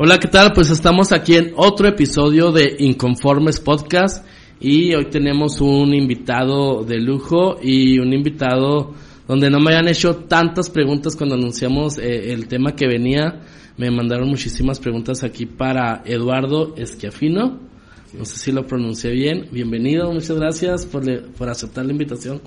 [0.00, 0.52] Hola, ¿qué tal?
[0.52, 4.24] Pues estamos aquí en otro episodio de Inconformes Podcast
[4.60, 8.94] y hoy tenemos un invitado de lujo y un invitado
[9.26, 13.40] donde no me hayan hecho tantas preguntas cuando anunciamos eh, el tema que venía.
[13.76, 17.58] Me mandaron muchísimas preguntas aquí para Eduardo Esquiafino.
[18.16, 19.48] No sé si lo pronuncié bien.
[19.50, 21.02] Bienvenido, muchas gracias por,
[21.32, 22.40] por aceptar la invitación.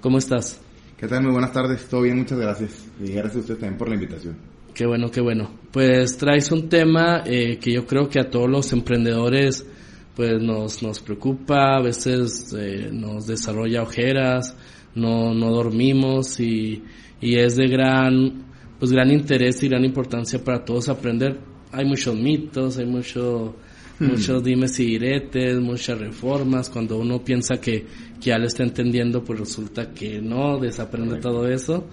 [0.00, 0.60] ¿Cómo estás?
[0.98, 1.22] ¿Qué tal?
[1.22, 1.86] Muy buenas tardes.
[1.88, 2.84] Todo bien, muchas gracias.
[3.00, 4.55] Y gracias a usted también por la invitación.
[4.76, 5.50] Qué bueno, qué bueno.
[5.72, 9.66] Pues traes un tema eh, que yo creo que a todos los emprendedores
[10.14, 14.54] pues nos, nos preocupa, a veces eh, nos desarrolla ojeras,
[14.94, 16.82] no, no dormimos y,
[17.22, 18.44] y es de gran,
[18.78, 21.40] pues gran interés y gran importancia para todos aprender.
[21.72, 23.56] Hay muchos mitos, hay mucho,
[23.98, 24.04] hmm.
[24.04, 26.68] muchos dimes y diretes, muchas reformas.
[26.68, 27.86] Cuando uno piensa que,
[28.20, 31.88] que ya lo está entendiendo, pues resulta que no, desaprende todo eso.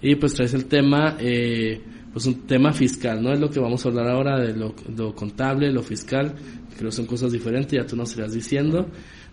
[0.00, 1.80] Y pues traes el tema, eh,
[2.12, 3.32] pues un tema fiscal, ¿no?
[3.32, 6.34] Es lo que vamos a hablar ahora de lo, contable, lo fiscal,
[6.76, 8.86] creo que son cosas diferentes, ya tú nos irás diciendo.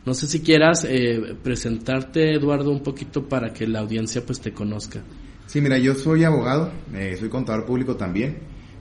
[0.05, 4.51] No sé si quieras eh, presentarte, Eduardo, un poquito para que la audiencia pues te
[4.51, 5.01] conozca.
[5.47, 8.37] Sí, mira, yo soy abogado, eh, soy contador público también.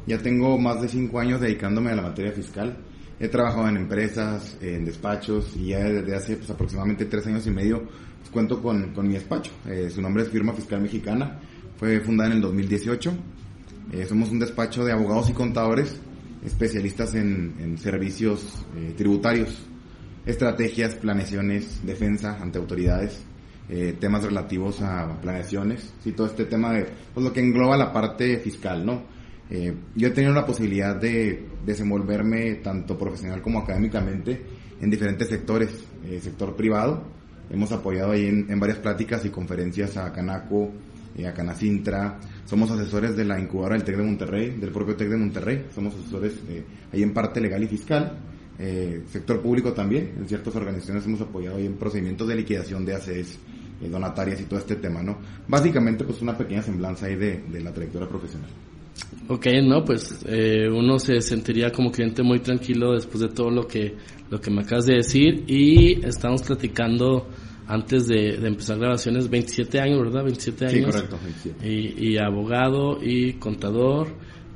[0.06, 2.77] Ya tengo más de cinco años dedicándome a la materia fiscal.
[3.18, 7.50] He trabajado en empresas, en despachos y ya desde hace pues, aproximadamente tres años y
[7.50, 7.84] medio
[8.18, 9.52] pues, cuento con, con, mi despacho.
[9.66, 11.38] Eh, su nombre es Firma Fiscal Mexicana.
[11.78, 13.14] Fue fundada en el 2018
[13.92, 16.00] eh, somos un despacho de abogados y contadores
[16.44, 19.66] especialistas en, servicios eh, tributarios,
[20.27, 23.22] estrategias, planeaciones, defensa ante autoridades,
[23.68, 27.92] eh, temas relativos a planeaciones, y todo este tema de pues, lo que engloba la
[27.92, 29.14] parte fiscal, ¿no?
[29.94, 34.42] yo he tenido la posibilidad de desenvolverme tanto profesional como académicamente
[34.80, 35.84] en diferentes sectores,
[36.20, 37.05] sector privado,
[37.50, 40.72] hemos apoyado ahí en, en varias pláticas y conferencias a Canaco,
[41.26, 45.16] a Canacintra, somos asesores de la incubadora del TEC de Monterrey, del propio TEC de
[45.16, 48.18] Monterrey, somos asesores eh, ahí en parte legal y fiscal,
[48.58, 52.94] eh, sector público también, en ciertas organizaciones hemos apoyado ahí en procedimientos de liquidación de
[52.94, 53.39] ACES,
[53.80, 55.18] eh, donatarias y todo este tema, ¿no?
[55.46, 58.50] Básicamente pues una pequeña semblanza ahí de, de la trayectoria profesional.
[59.28, 63.66] Ok, no, pues eh, uno se sentiría como cliente muy tranquilo después de todo lo
[63.66, 63.94] que,
[64.30, 65.44] lo que me acabas de decir.
[65.46, 67.27] Y estamos platicando
[67.67, 70.25] antes de, empezar grabaciones, 27 años, ¿verdad?
[70.25, 70.75] 27 años.
[70.75, 71.19] Sí, correcto.
[71.63, 74.08] Y, abogado y contador,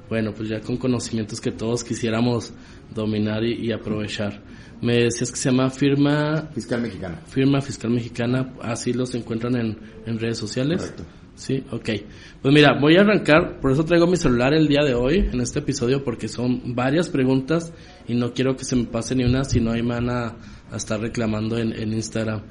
[0.09, 2.53] bueno, pues ya con conocimientos que todos quisiéramos
[2.95, 4.43] dominar y, aprovechar.
[4.81, 6.51] Me decías que se llama Firma...
[6.55, 7.21] Fiscal Mexicana.
[7.27, 9.77] Firma Fiscal Mexicana, así los encuentran en,
[10.07, 10.83] en redes sociales.
[10.83, 11.05] Correcto.
[11.39, 11.89] Sí, ok.
[12.43, 15.41] Pues mira, voy a arrancar, por eso traigo mi celular el día de hoy, en
[15.41, 17.73] este episodio, porque son varias preguntas
[18.09, 20.37] y no quiero que se me pase ni una, si no hay van a,
[20.75, 22.43] estar reclamando en, en Instagram.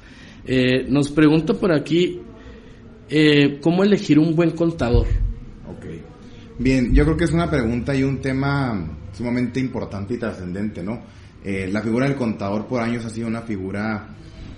[0.50, 2.22] Eh, nos pregunta por aquí,
[3.10, 5.06] eh, ¿cómo elegir un buen contador?
[5.68, 5.84] Ok.
[6.58, 11.02] Bien, yo creo que es una pregunta y un tema sumamente importante y trascendente, ¿no?
[11.44, 14.08] Eh, la figura del contador por años ha sido una figura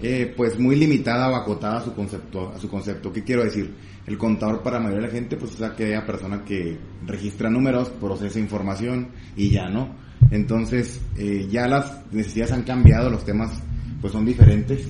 [0.01, 2.53] eh, pues muy limitada o acotada a su concepto.
[2.55, 3.13] A su concepto.
[3.13, 3.75] ¿Qué quiero decir?
[4.07, 7.89] El contador para la mayoría de la gente pues es aquella persona que registra números,
[7.89, 9.95] procesa información y ya, ¿no?
[10.31, 13.61] Entonces eh, ya las necesidades han cambiado, los temas
[14.01, 14.87] pues son diferentes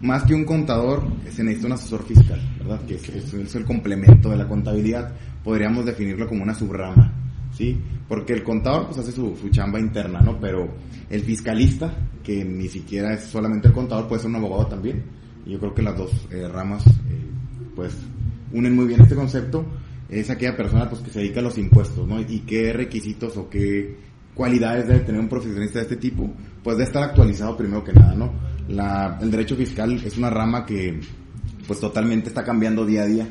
[0.00, 2.80] más que un contador, se necesita un asesor fiscal, ¿verdad?
[2.86, 5.12] Que es, el complemento de la contabilidad.
[5.42, 7.12] Podríamos definirlo como una subrama,
[7.56, 7.78] ¿sí?
[8.08, 10.38] Porque el contador pues hace su, chamba interna, ¿no?
[10.40, 10.68] Pero
[11.10, 15.02] el fiscalista, que ni siquiera es solamente el contador, puede ser un abogado también.
[15.44, 16.90] Y yo creo que las dos eh, ramas, eh,
[17.74, 17.96] pues,
[18.52, 19.64] unen muy bien este concepto.
[20.08, 22.20] Es aquella persona pues que se dedica a los impuestos, ¿no?
[22.20, 23.96] Y qué requisitos o qué
[24.34, 26.30] cualidades debe tener un profesionista de este tipo,
[26.62, 28.32] pues debe estar actualizado primero que nada, ¿no?
[28.72, 30.98] La, el derecho fiscal es una rama que
[31.66, 33.28] pues totalmente está cambiando día a día,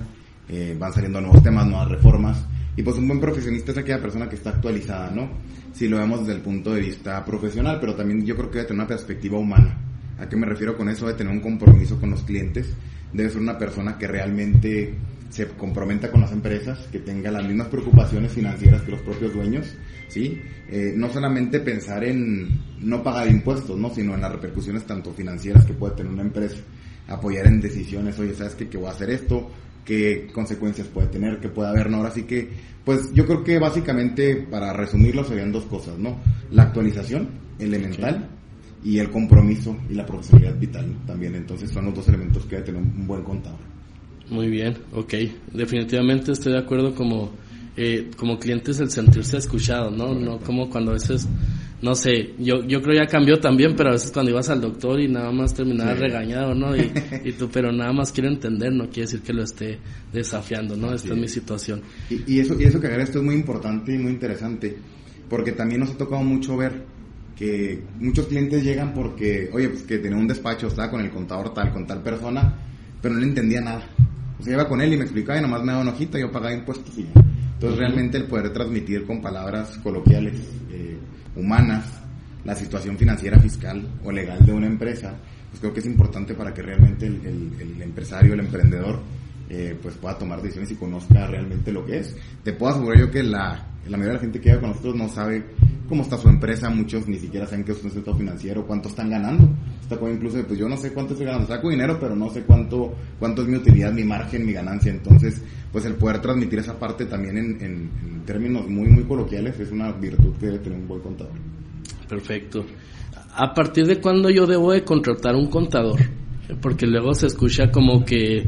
[0.48, 2.46] eh, van saliendo nuevos temas, nuevas reformas,
[2.78, 5.30] y pues un buen profesionista es aquella persona que está actualizada, ¿no?
[5.74, 8.68] Si lo vemos desde el punto de vista profesional, pero también yo creo que debe
[8.68, 9.78] tener una perspectiva humana.
[10.20, 11.08] ¿A qué me refiero con eso?
[11.08, 12.68] Debe tener un compromiso con los clientes,
[13.12, 14.94] debe ser una persona que realmente
[15.32, 19.74] se comprometa con las empresas, que tenga las mismas preocupaciones financieras que los propios dueños,
[20.10, 20.42] ¿sí?
[20.70, 22.50] Eh, no solamente pensar en
[22.82, 23.90] no pagar impuestos, ¿no?
[23.94, 26.58] Sino en las repercusiones tanto financieras que puede tener una empresa,
[27.08, 28.68] apoyar en decisiones, oye, ¿sabes qué?
[28.68, 29.50] Que voy a hacer esto,
[29.86, 31.98] qué consecuencias puede tener, qué puede haber, ¿no?
[31.98, 32.50] Ahora sí que,
[32.84, 36.18] pues yo creo que básicamente, para resumirlo, serían dos cosas, ¿no?
[36.52, 38.28] La actualización elemental
[38.84, 41.36] y el compromiso y la profesionalidad vital también.
[41.36, 43.71] Entonces son los dos elementos que debe tener un buen contador.
[44.32, 45.14] Muy bien, ok.
[45.54, 47.32] Definitivamente estoy de acuerdo como,
[47.76, 50.14] eh, como clientes el sentirse escuchado, ¿no?
[50.16, 51.28] No como cuando a veces,
[51.82, 55.02] no sé, yo, yo creo ya cambió también, pero a veces cuando ibas al doctor
[55.02, 56.74] y nada más terminaba regañado, ¿no?
[56.78, 56.90] Y,
[57.26, 59.80] y, tú, pero nada más quiero entender, no quiere decir que lo esté
[60.14, 60.94] desafiando, ¿no?
[60.94, 61.82] Esta es mi situación.
[62.10, 64.78] Y, y, eso, y eso que esto es muy importante y muy interesante.
[65.30, 66.86] porque también nos ha tocado mucho ver
[67.36, 71.54] que muchos clientes llegan porque, oye, pues que tenía un despacho, estaba con el contador
[71.54, 72.56] tal, con tal persona,
[73.02, 73.90] pero no le entendía nada.
[74.42, 76.32] O sea, iba con él y me explicaba y nomás me daba una hojita, yo
[76.32, 77.08] pagaba impuestos y
[77.54, 80.34] Entonces realmente el poder transmitir con palabras coloquiales,
[80.72, 80.98] eh,
[81.36, 81.86] humanas,
[82.44, 85.14] la situación financiera, fiscal o legal de una empresa,
[85.50, 89.00] pues creo que es importante para que realmente el, el empresario, el emprendedor,
[89.48, 92.16] eh, pues pueda tomar decisiones y conozca realmente lo que es.
[92.44, 94.96] Te puedo asegurar yo que la, la mayoría de la gente que llega con nosotros
[94.96, 95.44] no sabe
[95.92, 99.10] cómo está su empresa, muchos ni siquiera saben qué es un sector financiero, cuánto están
[99.10, 99.50] ganando.
[99.82, 102.44] Está como incluso, pues yo no sé cuánto estoy ganando, saco dinero, pero no sé
[102.44, 104.90] cuánto, cuánto es mi utilidad, mi margen, mi ganancia.
[104.90, 109.70] Entonces, pues el poder transmitir esa parte también en, en términos muy, muy coloquiales es
[109.70, 111.34] una virtud que debe tener un buen contador.
[112.08, 112.66] Perfecto.
[113.36, 116.00] ¿A partir de cuándo yo debo de contratar un contador?
[116.62, 118.48] Porque luego se escucha como que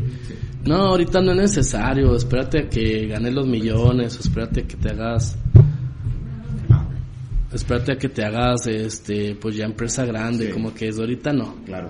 [0.64, 4.92] no, ahorita no es necesario, espérate a que ganes los millones, espérate a que te
[4.92, 5.38] hagas
[7.54, 11.56] espérate a que te hagas este pues ya empresa grande, como que es ahorita no.
[11.66, 11.90] Claro.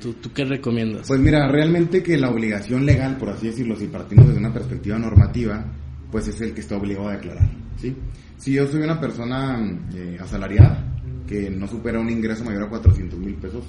[0.00, 1.06] ¿Tú, ¿Tú qué recomiendas?
[1.06, 4.98] Pues mira, realmente que la obligación legal, por así decirlo, si partimos desde una perspectiva
[4.98, 5.64] normativa,
[6.10, 7.96] pues es el que está obligado a declarar, ¿sí?
[8.36, 9.60] Si yo soy una persona
[9.94, 10.84] eh, asalariada,
[11.28, 13.64] que no supera un ingreso mayor a 400 mil pesos,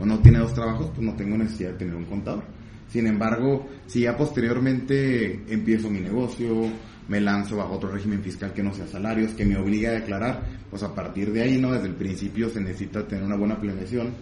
[0.00, 2.42] o no tiene dos trabajos, pues no tengo necesidad de tener un contador
[2.88, 6.68] sin embargo, si ya posteriormente empiezo mi negocio,
[7.08, 10.42] me lanzo bajo otro régimen fiscal que no sea salarios, que me obliga a declarar,
[10.70, 11.72] pues a partir de ahí, ¿no?
[11.72, 14.12] Desde el principio se necesita tener una buena planeación,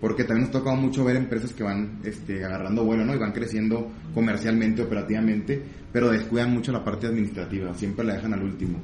[0.00, 3.14] porque también nos toca mucho ver empresas que van este, agarrando vuelo, ¿no?
[3.14, 8.42] Y van creciendo comercialmente, operativamente, pero descuidan mucho la parte administrativa, siempre la dejan al
[8.42, 8.78] último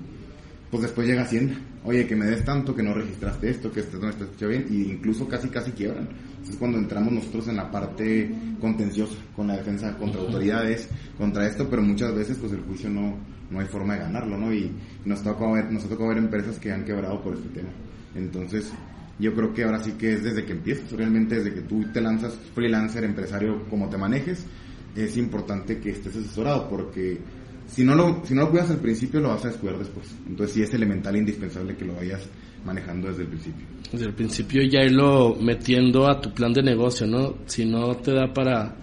[0.75, 1.55] pues después llega Hacienda,
[1.85, 4.67] oye, que me des tanto, que no registraste esto, que esto no está hecho bien,
[4.69, 6.09] y incluso casi casi quiebran.
[6.43, 8.29] Es cuando entramos nosotros en la parte
[8.61, 13.17] contenciosa, con la defensa contra autoridades, contra esto, pero muchas veces pues el juicio no,
[13.51, 14.53] no hay forma de ganarlo, ¿no?
[14.53, 14.71] Y
[15.05, 17.71] nos toca ver, nos toca ver empresas que han quebrado por este tema.
[18.15, 18.73] Entonces,
[19.19, 22.01] yo creo que ahora sí que es desde que empiezas, realmente desde que tú te
[22.01, 24.47] lanzas freelancer, empresario, como te manejes,
[24.97, 27.19] es importante que estés asesorado porque
[27.67, 30.07] si no lo, si no lo cuidas al principio, lo vas a descuidar después.
[30.29, 32.29] Entonces sí es elemental e indispensable que lo vayas
[32.65, 33.67] manejando desde el principio.
[33.93, 37.37] Desde el principio ya irlo metiendo a tu plan de negocio, ¿no?
[37.47, 38.77] Si no te da para,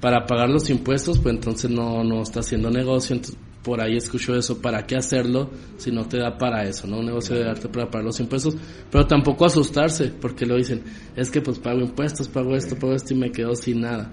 [0.00, 3.16] para pagar los impuestos, pues entonces no, no está haciendo negocio.
[3.16, 6.98] Entonces, por ahí escucho eso, ¿para qué hacerlo si no te da para eso, no?
[6.98, 8.56] Un negocio de darte para pagar los impuestos,
[8.90, 10.82] pero tampoco asustarse, porque lo dicen,
[11.16, 14.10] es que pues pago impuestos, pago esto, pago esto y me quedo sin nada.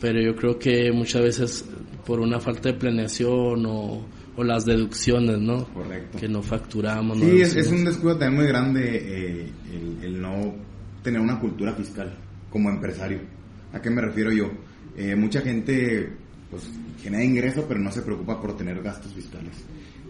[0.00, 1.64] Pero yo creo que muchas veces
[2.04, 4.06] por una falta de planeación o,
[4.38, 5.66] las deducciones, ¿no?
[5.72, 6.18] Correcto.
[6.18, 7.18] Que no facturamos.
[7.18, 9.52] Sí, es, un descuido también muy grande eh,
[10.02, 10.54] el, no
[11.02, 12.12] tener una cultura fiscal
[12.50, 13.20] como empresario.
[13.72, 14.50] ¿A qué me refiero yo?
[14.96, 16.12] Eh, mucha gente
[16.52, 16.70] pues
[17.02, 19.64] genera ingreso pero no se preocupa por tener gastos fiscales.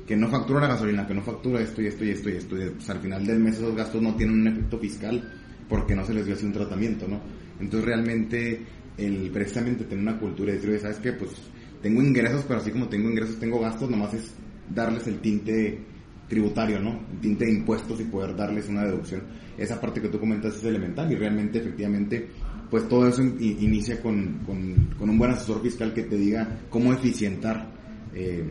[0.07, 2.57] Que no factura la gasolina, que no factura esto y esto y esto y esto.
[2.61, 5.33] Y pues, al final del mes esos gastos no tienen un efecto fiscal
[5.69, 7.21] porque no se les dio así un tratamiento, ¿no?
[7.61, 8.61] Entonces realmente
[8.99, 11.13] el precisamente tener una cultura y decir, ¿sabes qué?
[11.13, 11.31] Pues
[11.81, 14.35] tengo ingresos, pero así como tengo ingresos, tengo gastos, nomás es
[14.69, 15.79] darles el tinte
[16.29, 17.01] tributario, ¿no?
[17.13, 19.23] El tinte de impuestos y poder darles una deducción.
[19.57, 22.29] Esa parte que tú comentas es elemental y realmente, efectivamente,
[22.73, 27.67] pues todo eso inicia con, con, un buen asesor fiscal que te diga cómo eficientar
[28.15, 28.51] eh,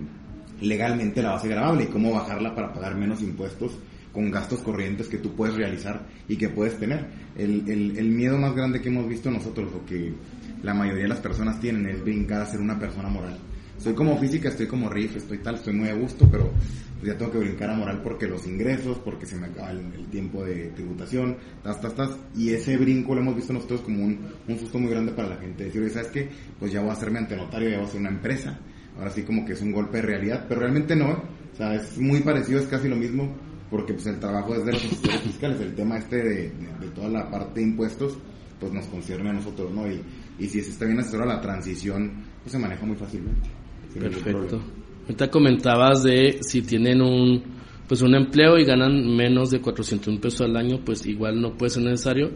[0.62, 3.80] legalmente la base grabable y cómo bajarla para pagar menos impuestos
[4.14, 7.08] con gastos corrientes que tú puedes realizar y que puedes tener.
[7.36, 10.14] El, el, el miedo más grande que hemos visto nosotros, o que
[10.62, 13.40] la mayoría de las personas tienen, es brincar a ser una persona moral.
[13.82, 16.52] Soy como física, estoy como riff, estoy tal, estoy muy a gusto, pero
[17.00, 20.06] pues ya tengo que brincar a moral porque los ingresos, porque se me acaba el,
[20.12, 22.12] tiempo de tributación, tas, tas, tas.
[22.36, 25.38] Y ese brinco lo hemos visto nosotros como un, un susto muy grande para la
[25.38, 25.64] gente.
[25.64, 26.30] Decir, ¿sabes qué?
[26.60, 28.60] Pues ya voy a hacerme ante notario, ya voy a hacer una empresa.
[29.00, 31.14] Ahora sí como que es un golpe de realidad, pero realmente no.
[31.14, 33.36] O sea, es muy parecido, es casi lo mismo
[33.72, 36.52] porque pues el trabajo es de los asesores fiscales, el tema este de,
[36.94, 38.16] toda la parte de impuestos,
[38.60, 39.90] pues nos concierne a nosotros, ¿no?
[39.90, 40.04] Y,
[40.38, 42.12] y si se está bien asesorado la transición,
[42.44, 43.61] pues se maneja muy fácilmente.
[44.00, 44.62] Perfecto.
[45.04, 50.22] Ahorita comentabas de si tienen un pues un empleo y ganan menos de 400 mil
[50.22, 52.32] pesos al año, pues igual no puede ser necesario.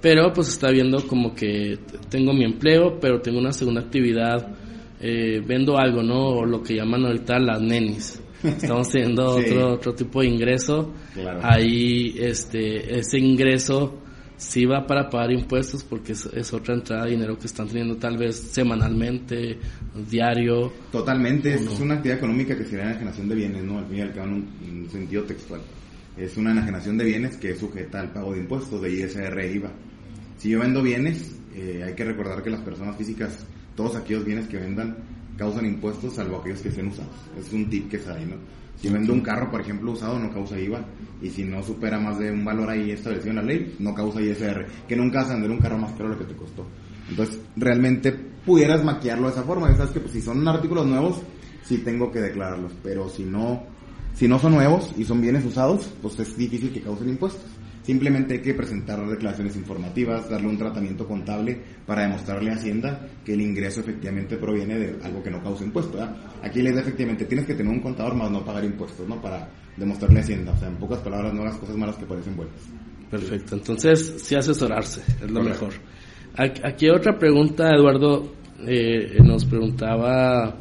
[0.00, 1.78] Pero pues está viendo como que
[2.10, 4.54] tengo mi empleo, pero tengo una segunda actividad,
[5.00, 6.28] eh, vendo algo, ¿no?
[6.28, 10.92] O lo que llaman ahorita las nenis estamos teniendo otro, otro tipo de ingreso.
[11.42, 13.99] Ahí, este, ese ingreso
[14.40, 18.16] sí va para pagar impuestos porque es, otra entrada de dinero que están teniendo tal
[18.16, 19.58] vez semanalmente,
[20.08, 20.72] diario.
[20.90, 23.78] Totalmente, es una actividad económica que sería enajenación de bienes, ¿no?
[23.78, 25.60] Al fin y al cabo en un, sentido textual.
[26.16, 29.52] Es una enajenación de bienes que es sujeta al pago de impuestos de ISR e
[29.52, 29.70] IVA.
[30.38, 33.44] Si yo vendo bienes, eh, hay que recordar que las personas físicas,
[33.76, 34.96] todos aquellos bienes que vendan,
[35.36, 37.14] causan impuestos salvo aquellos que estén usados.
[37.38, 38.36] Es un tip que se ahí, ¿no?
[38.80, 40.82] Si vendo un carro, por ejemplo, usado, no causa IVA.
[41.20, 44.22] Y si no supera más de un valor ahí establecido en la ley, no causa
[44.22, 44.66] ISR.
[44.88, 46.66] Que nunca vas a vender un carro más caro de lo que te costó.
[47.08, 49.74] Entonces, realmente pudieras maquillarlo de esa forma.
[49.76, 51.20] sabes que pues, si son artículos nuevos,
[51.62, 52.72] sí tengo que declararlos.
[52.82, 53.62] Pero si no,
[54.14, 57.44] si no son nuevos y son bienes usados, pues es difícil que causen impuestos.
[57.82, 63.32] Simplemente hay que presentar declaraciones informativas, darle un tratamiento contable para demostrarle a Hacienda que
[63.32, 65.98] el ingreso efectivamente proviene de algo que no causa impuesto.
[66.42, 69.20] Aquí les da efectivamente, tienes que tener un contador más no pagar impuestos, ¿no?
[69.20, 70.52] Para demostrarle a Hacienda.
[70.52, 72.56] O sea, en pocas palabras, no las cosas malas que parecen buenas.
[73.10, 73.56] Perfecto.
[73.56, 75.72] Entonces, sí asesorarse, es lo mejor.
[76.36, 78.34] Aquí otra pregunta, Eduardo,
[78.66, 80.56] eh, nos preguntaba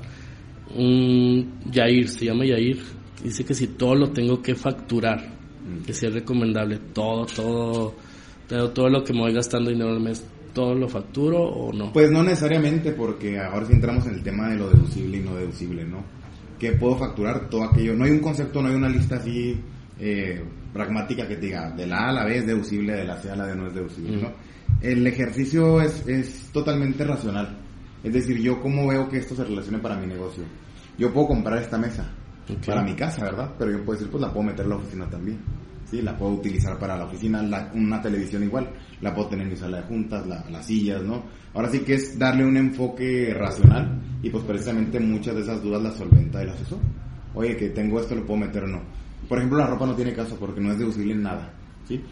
[0.76, 2.80] un Yair, se llama Yair,
[3.24, 5.39] dice que si todo lo tengo que facturar,
[5.86, 7.96] que si es recomendable todo, todo,
[8.48, 10.24] todo, todo lo que me voy gastando dinero al mes,
[10.54, 11.94] todo lo facturo o no?
[11.94, 15.36] Pues no necesariamente, porque ahora sí entramos en el tema de lo deducible y no
[15.36, 16.04] deducible, ¿no?
[16.58, 17.96] Que puedo facturar todo aquello.
[17.96, 19.60] No hay un concepto, no hay una lista así
[20.00, 23.18] eh, pragmática que te diga de la A a la B es deducible, de la
[23.18, 24.32] C a la D no es deducible, ¿no?
[24.82, 27.58] El ejercicio es, es totalmente racional.
[28.04, 30.44] Es decir, yo cómo veo que esto se relacione para mi negocio.
[30.98, 32.10] Yo puedo comprar esta mesa,
[32.66, 33.54] para mi casa, ¿verdad?
[33.58, 35.40] Pero yo puedo decir, pues la puedo meter en la oficina también.
[35.90, 37.42] Sí, la puedo utilizar para la oficina,
[37.74, 38.70] una televisión igual,
[39.02, 41.24] la puedo tener en mi sala de juntas, las sillas, ¿no?
[41.54, 45.82] Ahora sí que es darle un enfoque racional y pues precisamente muchas de esas dudas
[45.82, 46.78] las solventa el asesor.
[47.34, 48.82] Oye, que tengo esto, lo puedo meter o no.
[49.28, 51.54] Por ejemplo, la ropa no tiene caso porque no es deducible en nada.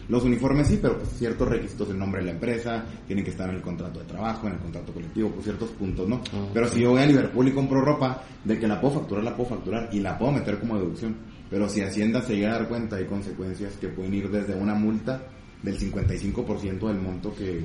[0.08, 3.48] Los uniformes sí, pero pues ciertos requisitos del nombre de la empresa, tienen que estar
[3.48, 6.20] en el contrato de trabajo, en el contrato colectivo, por ciertos puntos, ¿no?
[6.32, 6.48] Ah.
[6.52, 9.36] Pero si yo voy a Liverpool y compro ropa, de que la puedo facturar, la
[9.36, 11.16] puedo facturar y la puedo meter como deducción.
[11.50, 14.74] Pero si Hacienda se llega a dar cuenta, hay consecuencias que pueden ir desde una
[14.74, 15.22] multa
[15.62, 17.64] del 55% del monto que,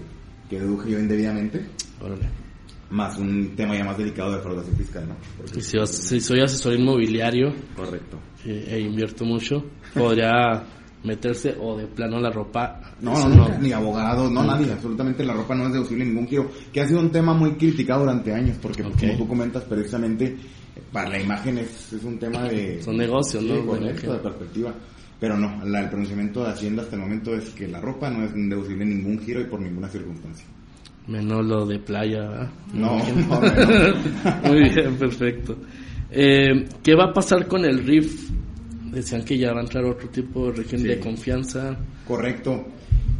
[0.50, 1.66] que deduje yo indebidamente.
[2.90, 5.16] Más un tema ya más delicado de fraudación fiscal, ¿no?
[5.88, 7.54] si, soy asesor inmobiliario.
[7.76, 8.20] Correcto.
[8.46, 10.64] e invierto mucho, podría
[11.04, 12.80] meterse o de plano la ropa.
[13.02, 16.28] No, no, no, ni abogados, no, nadie, absolutamente la ropa no es deducible en ningún
[16.28, 20.38] giro, que ha sido un tema muy criticado durante años, porque como tú comentas precisamente,
[20.92, 22.82] para la imagen es, es un tema de...
[22.84, 23.66] Son negocios, ¿no?
[23.66, 24.74] Correcto, de perspectiva.
[25.20, 28.34] Pero no, el pronunciamiento de Hacienda hasta el momento es que la ropa no es
[28.34, 30.46] deducible en ningún giro y por ninguna circunstancia.
[31.08, 33.42] Menos lo de playa, No, no,
[34.50, 35.58] Muy bien, perfecto.
[36.10, 38.30] Eh, ¿Qué va a pasar con el RIF?
[38.94, 41.76] decían que ya va a entrar otro tipo de régimen de confianza.
[42.08, 42.66] Correcto.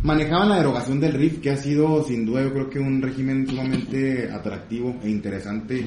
[0.04, 3.48] Manejaban la derogación del RIF, que ha sido sin duda yo creo que un régimen
[3.48, 5.82] sumamente atractivo e interesante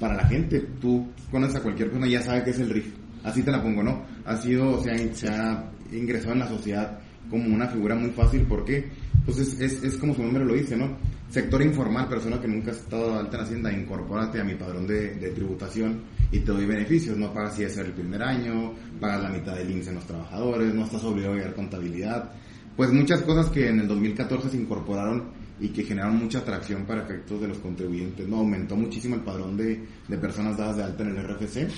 [0.00, 0.58] para la gente.
[0.80, 2.92] Tú conoces a cualquier persona y ya sabe que es el RIF.
[3.22, 4.02] Así te la pongo, ¿no?
[4.24, 6.98] Ha sido, o sea, se ha ingresado en la sociedad
[7.30, 8.40] como una figura muy fácil.
[8.42, 8.88] ¿Por qué?
[9.24, 10.96] Pues es, es, es como su nombre lo dice, ¿no?
[11.28, 15.14] Sector informal, persona que nunca ha estado alta en Hacienda, incorpórate a mi padrón de,
[15.14, 16.00] de tributación
[16.32, 17.16] y te doy beneficios.
[17.16, 20.86] No pagas ISR el primer año, pagas la mitad del INSS en los trabajadores, no
[20.86, 22.32] estás obligado a llevar contabilidad.
[22.80, 25.24] Pues muchas cosas que en el 2014 se incorporaron
[25.60, 28.26] y que generaron mucha atracción para efectos de los contribuyentes.
[28.26, 31.68] No aumentó muchísimo el padrón de, de personas dadas de alta en el RFC.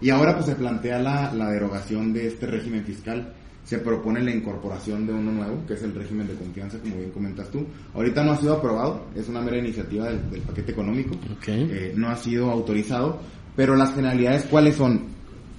[0.00, 3.32] Y ahora pues se plantea la, la derogación de este régimen fiscal
[3.62, 7.12] se propone la incorporación de uno nuevo, que es el régimen de confianza, como bien
[7.12, 7.64] comentas tú.
[7.94, 11.14] Ahorita no ha sido aprobado, es una mera iniciativa del, paquete económico,
[11.46, 13.20] eh, no ha sido autorizado,
[13.54, 15.02] pero las generalidades, ¿cuáles son?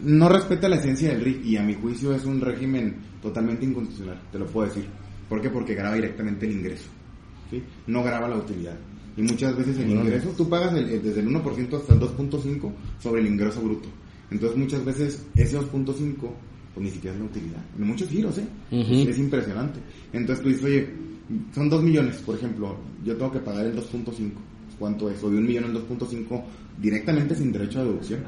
[0.03, 4.22] No respeta la esencia del RIF y a mi juicio es un régimen totalmente inconstitucional,
[4.31, 4.86] te lo puedo decir.
[5.29, 5.50] ¿Por qué?
[5.50, 6.89] Porque graba directamente el ingreso,
[7.50, 7.63] ¿sí?
[7.88, 8.77] no graba la utilidad.
[9.15, 13.27] Y muchas veces el ingreso, tú pagas desde el 1% hasta el 2.5% sobre el
[13.27, 13.88] ingreso bruto.
[14.31, 16.15] Entonces muchas veces ese 2.5
[16.74, 17.62] pues ni siquiera es la utilidad.
[17.77, 18.48] En muchos giros, ¿eh?
[18.72, 19.79] es, impresionante.
[20.12, 20.89] Entonces tú dices, oye,
[21.53, 24.31] son 2 millones, por ejemplo, yo tengo que pagar el 2.5.
[24.79, 25.24] ¿Cuánto es?
[25.24, 26.43] O de un millón el 2.5
[26.81, 28.22] directamente sin derecho a deducción.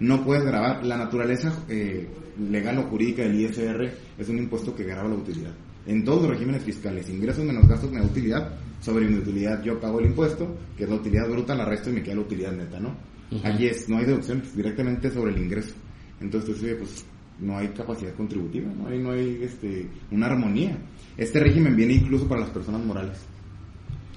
[0.00, 0.84] No puedes grabar.
[0.84, 5.52] La naturaleza eh, legal o jurídica del ISR es un impuesto que graba la utilidad.
[5.86, 10.00] En todos los regímenes fiscales, ingresos menos gastos menos utilidad, sobre mi utilidad yo pago
[10.00, 12.80] el impuesto, que es la utilidad bruta, la resto y me queda la utilidad neta,
[12.80, 12.96] ¿no?
[13.30, 15.74] Es, no hay deducción, directamente sobre el ingreso.
[16.20, 17.04] Entonces, pues
[17.40, 20.78] no hay capacidad contributiva, no hay, no hay este, una armonía.
[21.16, 23.18] Este régimen viene incluso para las personas morales,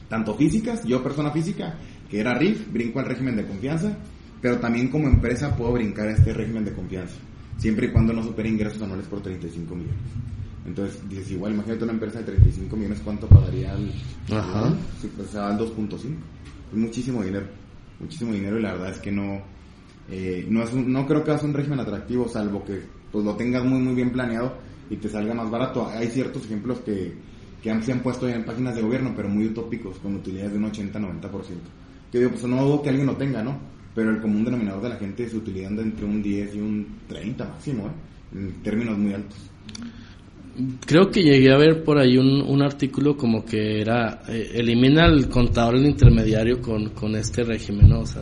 [0.07, 1.77] tanto físicas, yo persona física,
[2.09, 3.98] que era RIF, brinco al régimen de confianza,
[4.41, 7.15] pero también como empresa puedo brincar a este régimen de confianza,
[7.58, 10.00] siempre y cuando no supere ingresos anuales por 35 millones.
[10.65, 13.91] Entonces, dices, igual, imagínate una empresa de 35 millones, ¿cuánto pagaría al,
[14.31, 14.74] Ajá.
[15.01, 15.96] Si pues, al 2.5?
[16.72, 17.48] Es muchísimo dinero,
[18.00, 19.41] muchísimo dinero y la verdad es que no,
[20.10, 22.81] eh, no, es no creo que sea un régimen atractivo, salvo que
[23.12, 24.53] pues lo tengas muy muy bien planeado
[24.89, 25.88] y te salga más barato.
[25.88, 27.13] Hay ciertos ejemplos que,
[27.62, 30.58] que han, se han puesto en páginas de gobierno, pero muy utópicos, con utilidades de
[30.58, 31.29] un 80-90%.
[32.12, 33.60] Que digo, pues no dudo que alguien lo tenga, ¿no?
[33.96, 37.46] Pero el común denominador de la gente se utiliza entre un 10 y un 30
[37.46, 38.38] máximo, ¿eh?
[38.38, 39.38] en términos muy altos.
[40.86, 45.05] Creo que llegué a ver por ahí un, un artículo como que era, eh, elimina
[45.05, 48.01] el contador, el intermediario con, con este régimen, ¿no?
[48.01, 48.22] O sea,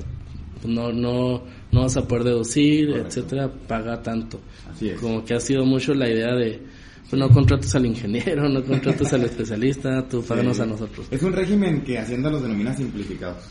[0.68, 4.40] no, no, no vas a poder deducir, etcétera, paga tanto.
[4.72, 5.00] Así es.
[5.00, 6.62] Como que ha sido mucho la idea de,
[7.10, 10.64] pues no contrates al ingeniero, no contrates al especialista, tú páganos Sí.
[10.64, 11.08] a nosotros.
[11.10, 13.46] Es un régimen que Hacienda los denomina simplificados,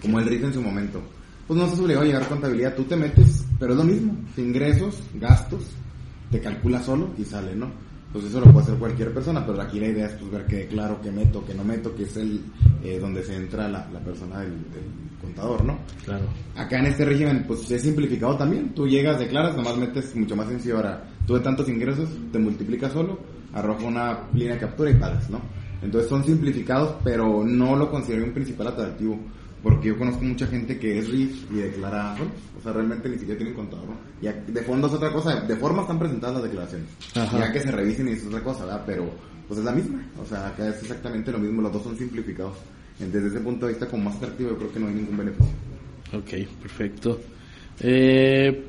[0.00, 1.00] como el RIT en su momento.
[1.46, 4.16] Pues no estás obligado a llegar a contabilidad, tú te metes, pero es lo mismo.
[4.36, 5.64] Ingresos, gastos,
[6.30, 7.70] te calcula solo y sale, ¿no?
[8.12, 10.56] Pues eso lo puede hacer cualquier persona, pero aquí la idea es pues ver que
[10.56, 12.42] declaro, que meto, que no meto, que es el
[12.84, 14.84] eh, donde se entra la, la persona del, del
[15.20, 15.78] contador, ¿no?
[16.04, 16.26] Claro.
[16.54, 18.74] Acá en este régimen, pues es simplificado también.
[18.74, 20.76] Tú llegas, declaras, nomás metes mucho más sencillo.
[20.76, 23.18] Ahora, tú de tantos ingresos, te multiplicas solo,
[23.54, 25.40] arroja una línea de captura y pagas, ¿no?
[25.80, 29.18] Entonces son simplificados, pero no lo considero un principal atractivo.
[29.62, 33.16] Porque yo conozco mucha gente que es RIF y declara, bueno, o sea, realmente ni
[33.16, 33.96] siquiera tienen contador, ¿no?
[34.20, 36.88] Ya de fondo es otra cosa, de forma están presentadas las declaraciones.
[37.14, 37.38] Ajá.
[37.38, 38.82] Ya que se revisen y es otra cosa, ¿verdad?
[38.84, 39.10] Pero,
[39.46, 40.04] pues es la misma.
[40.20, 42.56] O sea, acá es exactamente lo mismo, los dos son simplificados.
[42.98, 45.52] Desde ese punto de vista, como más atractivo, yo creo que no hay ningún beneficio.
[46.12, 47.20] Ok, perfecto.
[47.80, 48.64] Eh,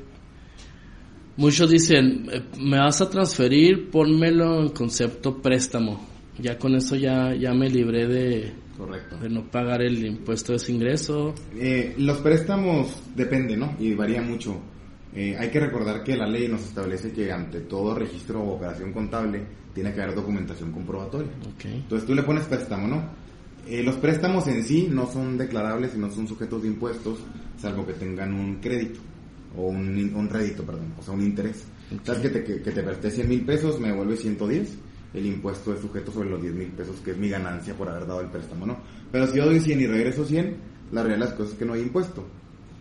[1.36, 6.08] muchos dicen, eh, me vas a transferir, pónmelo en concepto préstamo.
[6.38, 9.16] Ya con eso ya, ya me libré de, Correcto.
[9.18, 11.34] de no pagar el impuesto de ese ingreso.
[11.54, 13.74] Eh, los préstamos depende, ¿no?
[13.78, 14.60] Y varía mucho.
[15.14, 18.92] Eh, hay que recordar que la ley nos establece que ante todo registro o operación
[18.92, 21.30] contable tiene que haber documentación comprobatoria.
[21.54, 21.64] Ok.
[21.66, 23.02] Entonces tú le pones préstamo, ¿no?
[23.66, 27.18] Eh, los préstamos en sí no son declarables y no son sujetos de impuestos,
[27.56, 29.00] salvo que tengan un crédito
[29.56, 31.64] o un, un rédito, perdón, o sea, un interés.
[32.02, 34.78] ¿Sabes que te, que, que te presté 100 mil pesos, me devuelve 110?
[35.14, 38.06] El impuesto es sujeto sobre los 10 mil pesos, que es mi ganancia por haber
[38.06, 38.78] dado el préstamo, ¿no?
[39.12, 40.56] Pero si yo doy 100 y regreso 100,
[40.92, 42.26] la realidad de las cosas es que no hay impuesto.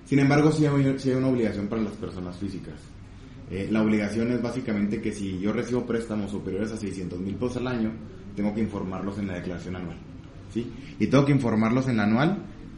[0.06, 2.76] Sin embargo, sí hay, sí hay una obligación para las personas físicas.
[3.52, 7.58] Eh, la obligación es básicamente que si yo recibo préstamos superiores a 600 mil pesos
[7.58, 7.92] al año,
[8.36, 9.98] tengo que informarlos en la declaración anual.
[10.52, 10.72] ¿sí?
[11.00, 12.38] Y tengo que informarlos en la anual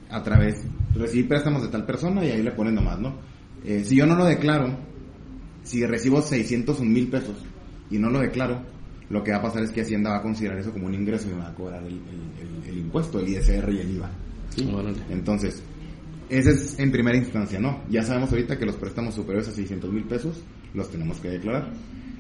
[0.10, 3.16] a través, recibí préstamos de tal persona y ahí le ponen nomás, ¿no?
[3.64, 4.78] Eh, si yo no lo declaro,
[5.64, 7.36] si recibo 601 mil pesos
[7.90, 8.62] y no lo declaro,
[9.10, 11.28] lo que va a pasar es que Hacienda va a considerar eso como un ingreso
[11.30, 14.10] y va a cobrar el, el- el- el impuesto, el ISR y el IVA.
[14.50, 14.64] ¿sí?
[15.10, 15.62] Entonces,
[16.30, 17.82] ese es en primera instancia, ¿no?
[17.90, 20.42] Ya sabemos ahorita que los préstamos superiores a 600 mil pesos
[20.74, 21.72] los tenemos que declarar.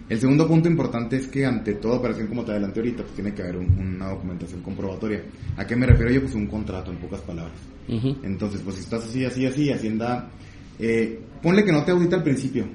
[0.07, 3.33] El segundo punto importante es que ante toda operación, como te adelanté ahorita, pues tiene
[3.33, 5.23] que haber un- una documentación comprobatoria.
[5.57, 6.21] ¿A qué me refiero yo?
[6.21, 7.57] Pues un contrato, en pocas palabras.
[7.89, 8.15] Ujú.
[8.21, 10.29] Entonces, pues si estás así, así, así, Hacienda,
[10.77, 12.67] eh, ponle que no te audita al principio.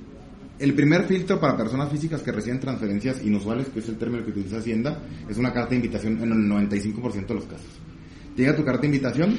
[0.60, 4.30] El primer filtro para personas físicas que reciben transferencias inusuales, que es el término que
[4.30, 7.70] utiliza Hacienda, es una carta de invitación en el 95% de los casos.
[8.36, 9.38] Llega tu carta de invitación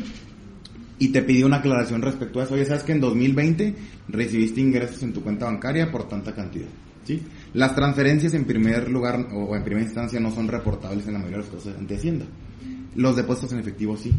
[0.97, 2.55] y te pidió una aclaración respecto a eso.
[2.55, 3.75] Oye, sabes que en 2020
[4.07, 6.69] recibiste ingresos en tu cuenta bancaria por tanta cantidad.
[7.03, 7.21] ¿sí?
[7.53, 11.37] Las transferencias en primer lugar o en primera instancia no son reportables en la mayoría
[11.37, 12.25] de los casos ante Hacienda.
[12.95, 14.11] Los depósitos en efectivo sí.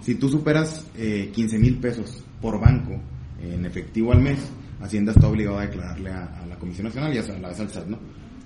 [0.00, 2.94] Si tú superas eh, 15 mil pesos por banco
[3.40, 4.40] eh, en efectivo al mes,
[4.82, 7.68] Hacienda está obligado a declararle a, a la Comisión Nacional y a la vez al
[7.70, 7.98] SAT, ¿no?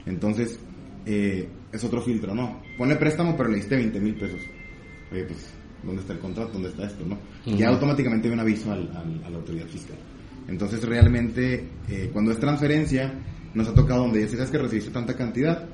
[0.07, 0.59] Entonces,
[1.05, 2.63] eh, es otro filtro, ¿no?
[2.77, 4.41] Ponle préstamo, pero le diste 20 mil pesos.
[5.13, 5.39] Oye, pues,
[5.83, 6.53] ¿dónde está el contrato?
[6.53, 7.19] ¿Dónde está esto, no?
[7.47, 7.75] Ya Ujú.
[7.75, 9.97] automáticamente hay un aviso al- al- a la autoridad fiscal.
[10.49, 13.13] Entonces, realmente, eh, cuando es transferencia,
[13.55, 15.67] nos ha tocado donde ya sabes que recibiste tanta cantidad,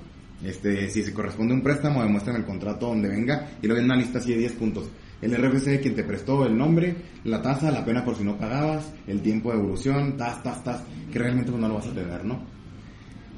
[0.45, 3.87] este, si se corresponde a un préstamo, demuestran el contrato donde venga y luego en
[3.87, 4.89] una lista así de 10 puntos.
[5.23, 8.37] El RFC de quien te prestó, el nombre, la tasa, la pena por si no
[8.37, 10.83] pagabas, el tiempo de evolución, tas, tas, tas,
[11.13, 12.41] que realmente pues no lo vas a tener, ¿no?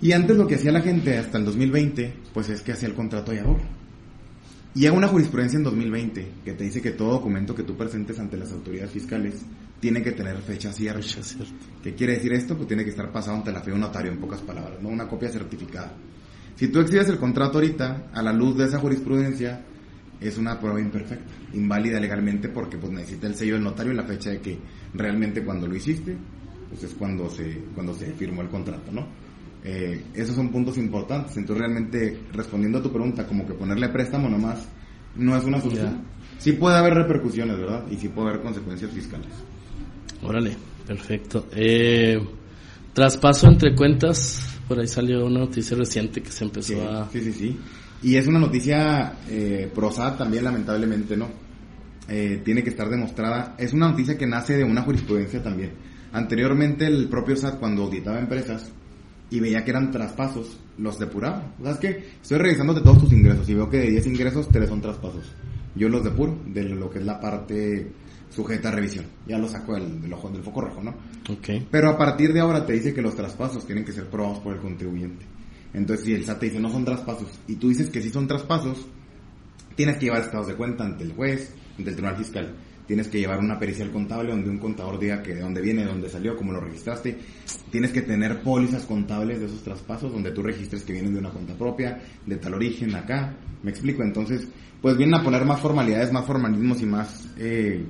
[0.00, 2.94] Y antes lo que hacía la gente hasta el 2020, pues es que hacía el
[2.94, 3.64] contrato a ahora.
[4.74, 8.18] Y hay una jurisprudencia en 2020 que te dice que todo documento que tú presentes
[8.18, 9.42] ante las autoridades fiscales
[9.78, 11.00] tiene que tener fecha cierta.
[11.00, 11.54] Fecha cierta.
[11.82, 12.56] ¿Qué quiere decir esto?
[12.56, 14.88] Pues tiene que estar pasado ante la fe de un notario, en pocas palabras, ¿no?
[14.88, 15.92] Una copia certificada.
[16.56, 19.64] Si tú exhibes el contrato ahorita, a la luz de esa jurisprudencia,
[20.28, 24.04] es una prueba imperfecta, inválida legalmente porque pues necesita el sello del notario y la
[24.04, 24.58] fecha de que
[24.94, 26.16] realmente cuando lo hiciste,
[26.70, 29.06] pues es cuando se, cuando se firmó el contrato, ¿no?
[29.64, 31.37] Eh, esos son puntos importantes.
[31.37, 34.68] Entonces realmente, respondiendo a tu pregunta, como que ponerle préstamo nomás
[35.16, 36.02] no es una solución.
[36.38, 37.84] Sí puede haber repercusiones, ¿verdad?
[37.90, 39.28] Y sí puede haber consecuencias fiscales.
[40.22, 40.56] Órale,
[40.87, 41.46] perfecto.
[41.54, 42.18] Eh,
[42.92, 47.08] traspaso entre cuentas, por ahí salió una noticia reciente que se empezó Sí, a...
[47.10, 47.56] sí, sí, sí.
[48.04, 51.26] Y es una noticia eh, prosada también, lamentablemente, ¿no?
[52.06, 53.54] Eh, tiene que estar demostrada.
[53.56, 55.72] Es una noticia que nace de una jurisprudencia también.
[56.12, 58.70] Anteriormente, el propio SAT, cuando auditaba empresas
[59.30, 61.54] y veía que eran traspasos, los depuraba.
[61.62, 62.04] ¿Sabes qué?
[62.20, 65.24] Estoy revisando de todos tus ingresos y veo que de 10 ingresos, 3 son traspasos.
[65.74, 67.90] Yo los depuro de lo que es la parte
[68.28, 69.06] sujeta a revisión.
[69.26, 70.90] Ya lo del, del, ojo, del foco rojo, ¿no?
[71.30, 71.64] Ok.
[71.70, 74.52] Pero a partir de ahora te dice que los traspasos tienen que ser probados por
[74.52, 75.24] el contribuyente.
[75.74, 78.26] Entonces, si el SAT te dice no son traspasos y tú dices que sí son
[78.26, 78.87] traspasos,
[79.74, 82.54] tienes que llevar estados de cuenta ante el juez, ante el tribunal fiscal.
[82.87, 85.88] Tienes que llevar una pericial contable donde un contador diga que de dónde viene, de
[85.88, 87.18] dónde salió, cómo lo registraste.
[87.70, 91.30] Tienes que tener pólizas contables de esos traspasos donde tú registres que vienen de una
[91.30, 93.34] cuenta propia, de tal origen acá.
[93.62, 94.02] ¿Me explico?
[94.02, 94.46] Entonces,
[94.82, 97.87] pues vienen a poner más formalidades, más formalismos y más, eh,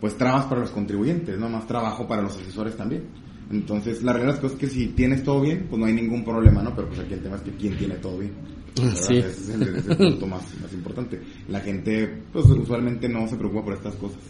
[0.00, 1.50] pues trabas para los contribuyentes, ¿no?
[1.50, 3.04] Más trabajo para los asesores también.
[3.50, 6.74] Entonces, la realidad es que si tienes todo bien, pues no hay ningún problema, ¿no?
[6.74, 8.32] Pero pues aquí el tema es que quién tiene todo bien.
[8.94, 9.18] Sí.
[9.18, 11.20] Ese es el, ese punto más, más importante.
[11.48, 14.20] La gente, pues usualmente no se preocupa por estas cosas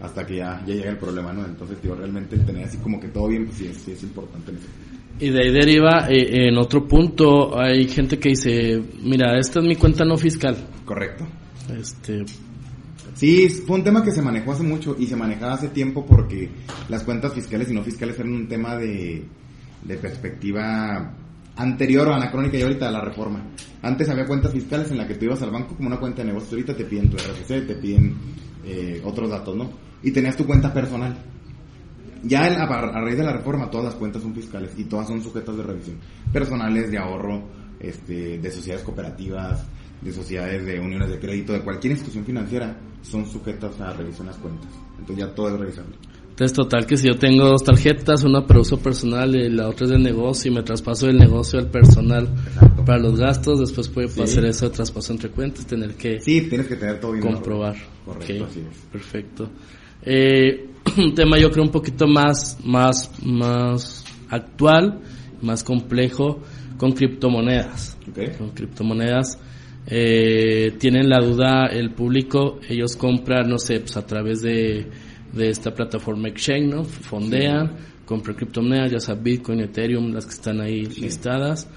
[0.00, 1.44] hasta que ya, ya llega el problema, ¿no?
[1.44, 4.52] Entonces, digo, realmente tener así como que todo bien, pues sí es, sí es importante.
[5.18, 9.66] Y de ahí deriva, eh, en otro punto, hay gente que dice, mira, esta es
[9.66, 10.56] mi cuenta no fiscal.
[10.86, 11.26] Correcto.
[11.78, 12.24] Este,
[13.20, 16.48] Sí, fue un tema que se manejó hace mucho y se manejaba hace tiempo porque
[16.88, 19.22] las cuentas fiscales y no fiscales eran un tema de,
[19.84, 21.12] de perspectiva
[21.54, 23.44] anterior o anacrónica y ahorita a la reforma.
[23.82, 26.28] Antes había cuentas fiscales en las que tú ibas al banco como una cuenta de
[26.28, 28.14] negocio, ahorita te piden tu RFC, te piden
[28.64, 29.70] eh, otros datos, ¿no?
[30.02, 31.14] Y tenías tu cuenta personal.
[32.22, 35.06] Ya el- a, a raíz de la reforma todas las cuentas son fiscales y todas
[35.08, 35.96] son sujetas de revisión.
[36.32, 37.42] Personales, de ahorro,
[37.80, 39.66] este, de sociedades cooperativas,
[40.00, 44.36] de sociedades de uniones de crédito, de cualquier institución financiera, son sujetas a revisión las
[44.36, 44.68] cuentas.
[44.98, 45.96] Entonces ya todo es revisable.
[46.30, 49.84] entonces total que si yo tengo dos tarjetas, una para uso personal y la otra
[49.86, 52.84] es del negocio y me traspaso del negocio al personal Exacto.
[52.84, 54.20] para los gastos, después puede Sí.
[54.22, 57.24] hacer eso de traspaso entre cuentas, tener que Sí, tienes que tener todo bien.
[57.24, 57.76] comprobar.
[58.04, 58.76] Correcto, así es.
[58.92, 59.50] Perfecto.
[60.02, 60.66] Eh,
[60.98, 65.00] un tema yo creo un poquito más, más, más actual,
[65.42, 66.40] más complejo,
[66.78, 67.96] con criptomonedas.
[68.08, 68.36] Ok.
[68.38, 69.38] Con criptomonedas.
[69.90, 74.86] Eh, tienen la duda el público, ellos compran, no sé, pues a través de,
[75.32, 76.84] de esta plataforma exchange, ¿no?
[76.84, 81.68] Fondean, compran criptomonedas, ya sea Bitcoin, Ethereum, las que están ahí listadas.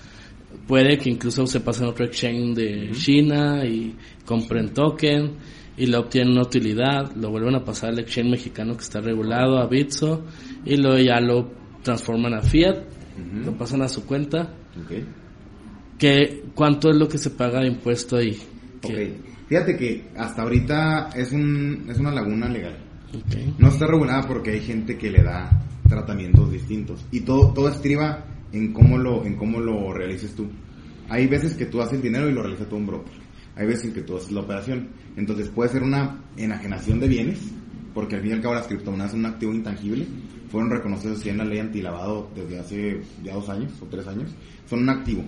[0.67, 3.95] Puede que incluso se pasen a otro exchange de China y
[4.25, 5.31] compren token
[5.75, 9.57] y lo obtienen una utilidad, lo vuelven a pasar al exchange mexicano que está regulado,
[9.57, 10.23] a Bitso,
[10.63, 12.77] y luego ya lo transforman a Fiat,
[13.43, 14.53] lo pasan a su cuenta.
[16.03, 18.37] ¿Qué, ¿Cuánto es lo que se paga de impuesto ahí?
[18.79, 18.87] Ok.
[18.87, 19.13] ¿Qué?
[19.47, 22.77] Fíjate que hasta ahorita es, un, es una laguna legal.
[23.15, 23.57] Ok.
[23.57, 27.05] No está regulada porque hay gente que le da tratamientos distintos.
[27.09, 30.49] Y todo, todo estriba en cómo, lo, en cómo lo realices tú.
[31.07, 33.13] Hay veces que tú haces el dinero y lo realiza todo un broker.
[33.55, 34.89] Hay veces que tú haces la operación.
[35.15, 37.39] Entonces puede ser una enajenación de bienes,
[37.93, 40.05] porque al fin y al cabo las criptomonedas son un activo intangible.
[40.49, 44.35] Fueron reconocidos así en la ley antilavado desde hace ya dos años o tres años.
[44.67, 45.23] Son un activo.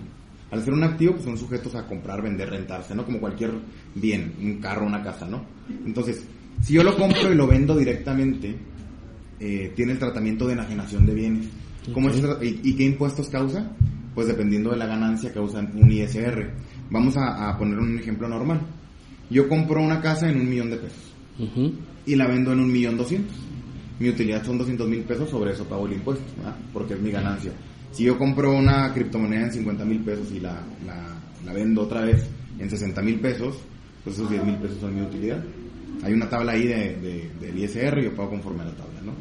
[0.50, 3.04] Al ser un activo, pues son sujetos a comprar, vender, rentarse, ¿no?
[3.04, 3.52] Como cualquier
[3.94, 5.44] bien, un carro, una casa, ¿no?
[5.84, 6.24] Entonces,
[6.62, 8.56] si yo lo compro y lo vendo directamente,
[9.40, 11.48] eh, tiene el tratamiento de enajenación de bienes.
[11.92, 13.70] ¿Cómo es y, y qué impuestos causa?
[14.14, 16.50] Pues dependiendo de la ganancia causa un ISR.
[16.90, 18.60] Vamos a, a poner un ejemplo normal.
[19.30, 21.12] Yo compro una casa en un millón de pesos
[22.06, 23.36] y la vendo en un millón doscientos.
[23.98, 26.56] Mi utilidad son 200 mil pesos, sobre eso pago el impuesto, ¿verdad?
[26.72, 27.52] porque es mi ganancia.
[27.92, 32.26] Si yo compro una criptomoneda en 50 mil pesos y la, la, vendo otra vez
[32.58, 33.56] en 60 mil pesos,
[34.04, 35.42] pues esos 10 mil pesos son mi utilidad.
[36.02, 39.00] Hay una tabla ahí de, de- del ISR y yo pago conforme a la tabla,
[39.04, 39.12] ¿no?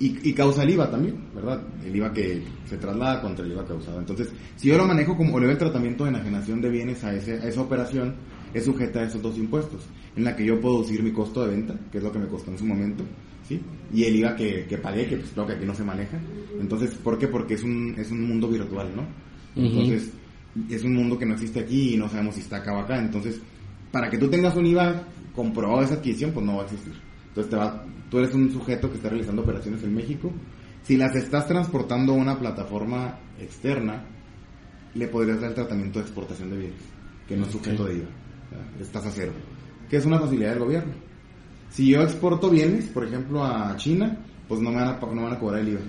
[0.00, 1.60] Y, y causa el IVA también, ¿verdad?
[1.84, 3.98] El IVA que se traslada contra el IVA causado.
[3.98, 7.02] Entonces, si yo lo manejo como, o le doy el tratamiento de enajenación de bienes
[7.02, 8.14] a, ese, esa operación,
[8.54, 11.50] es sujeta a esos dos impuestos, en la que yo puedo deducir mi costo de
[11.56, 13.02] venta, que es lo que me costó en su momento,
[13.48, 13.60] ¿sí?
[13.92, 16.18] Y el IVA que, que pagué, que pues claro que aquí no se maneja.
[16.60, 17.28] Entonces, ¿por qué?
[17.28, 19.06] Porque es un, es un mundo virtual, ¿no?
[19.56, 20.10] Entonces,
[20.68, 22.98] es un mundo que no existe aquí y no sabemos si está acá o acá.
[22.98, 23.40] Entonces,
[23.90, 25.02] para que tú tengas un IVA
[25.34, 26.92] comprobado de esa adquisición, pues no va a existir.
[27.28, 30.30] Entonces, te va, tú eres un sujeto que está realizando operaciones en México.
[30.82, 34.04] Si las estás transportando a una plataforma externa,
[34.94, 36.80] le podrías dar el tratamiento de exportación de bienes,
[37.26, 37.88] que no es sujeto Ok.
[37.88, 38.08] de IVA.
[38.80, 39.32] Estás a cero.
[39.88, 40.92] Que es una facilidad del gobierno.
[41.70, 44.16] Si yo exporto bienes, por ejemplo, a China,
[44.48, 45.80] pues no me van a, no van a cobrar el IVA.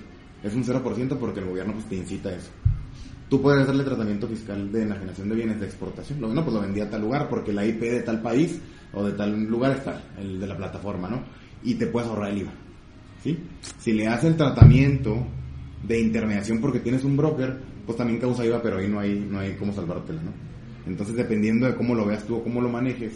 [0.43, 2.49] Es un 0% porque el gobierno pues, te incita a eso.
[3.29, 6.19] Tú puedes hacerle tratamiento fiscal de enajenación de bienes de exportación.
[6.19, 8.59] Lo bueno, pues lo vendí a tal lugar porque la IP de tal país
[8.91, 11.23] o de tal lugar está, el de la plataforma, ¿no?
[11.63, 12.51] Y te puedes ahorrar el IVA.
[13.23, 13.37] ¿Sí?
[13.77, 15.25] Si le haces el tratamiento
[15.83, 19.39] de intermediación porque tienes un broker, pues también causa IVA, pero ahí no hay, no
[19.39, 20.31] hay cómo salvártela, ¿no?
[20.87, 23.13] Entonces, dependiendo de cómo lo veas tú o cómo lo manejes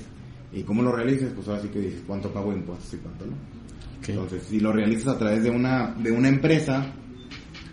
[0.54, 3.26] y cómo lo realices, pues ahora sí que dices cuánto pago de impuestos y cuánto
[3.26, 3.34] no.
[4.00, 4.10] Ok.
[4.10, 6.94] Entonces, si lo realizas a través de una, de una empresa,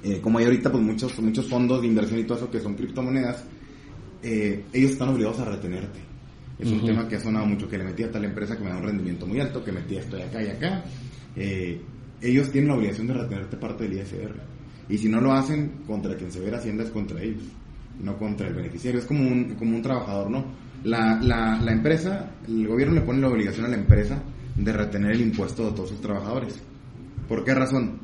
[0.02, 2.74] eh, como hay ahorita pues muchos, muchos fondos de inversión y todo eso que son
[2.74, 3.44] criptomonedas,
[4.22, 5.98] eh, ellos están obligados a retenerte.
[6.58, 6.86] Es un Ujú.
[6.86, 8.84] tema que ha sonado mucho, que le metí a tal empresa que me da un
[8.84, 10.84] rendimiento muy alto, que metí esto de acá y acá,
[11.36, 11.80] eh,
[12.20, 14.34] ellos tienen la obligación de retenerte parte del ISR.
[14.88, 17.42] Y si no lo hacen, contra quien se ve hacienda es contra ellos,
[18.02, 19.00] no contra el beneficiario.
[19.00, 20.44] Es como un, como un trabajador, ¿no?
[20.84, 24.22] La, la, la empresa, el gobierno le pone la obligación a la empresa
[24.56, 26.60] de retener el impuesto de todos sus trabajadores.
[27.28, 27.98] ¿Por qué razón?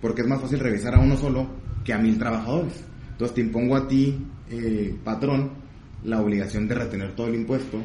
[0.00, 1.48] Porque es más fácil revisar a uno solo
[1.84, 2.84] que a mil trabajadores.
[3.12, 4.16] Entonces te impongo a ti,
[4.50, 5.50] eh, patrón,
[6.04, 7.78] la obligación de retener todo el impuesto,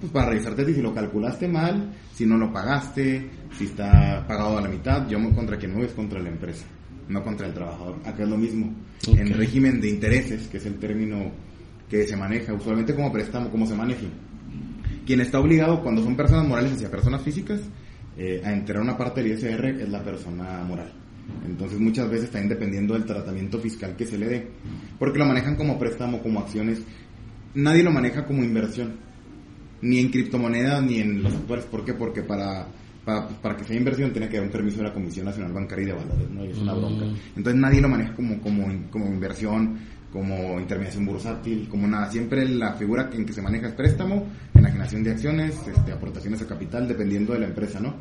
[0.00, 4.60] pues para revisarte si lo calculaste mal, si no lo pagaste, si está pagado a
[4.60, 5.08] la mitad.
[5.08, 6.66] Yo contra quien no es contra la empresa,
[7.08, 7.96] no contra el trabajador.
[8.04, 8.72] Acá es lo mismo.
[9.06, 11.30] En régimen de intereses, que es el término
[11.94, 14.08] que se maneja usualmente como préstamo, como se maneje.
[15.06, 17.60] Quien está obligado cuando son personas morales hacia personas físicas
[18.18, 20.92] eh, a enterar una parte del ISR es la persona moral.
[21.46, 24.48] Entonces muchas veces también dependiendo del tratamiento fiscal que se le dé.
[24.98, 26.82] Porque lo manejan como préstamo, como acciones.
[27.54, 28.96] Nadie lo maneja como inversión.
[29.80, 31.64] Ni en criptomonedas ni en los actuales.
[31.66, 31.94] ¿Por qué?
[31.94, 32.66] Porque para,
[33.04, 35.84] para, para, que sea inversión tiene que haber un permiso de la Comisión Nacional Bancaria
[35.84, 36.44] y de Valores, ¿no?
[36.44, 37.04] Y es una bronca.
[37.04, 37.16] Mm.
[37.36, 39.78] Entonces nadie lo maneja como, como, como inversión
[40.14, 42.08] como intermediación bursátil, como nada.
[42.08, 46.46] Siempre la figura en que se maneja es préstamo, enajenación de acciones, este, aportaciones a
[46.46, 47.94] capital, dependiendo de la empresa, ¿no?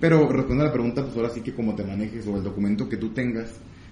[0.00, 2.88] Pero respondiendo a la pregunta, pues ahora sí que como te manejes o el documento
[2.88, 3.50] que tú tengas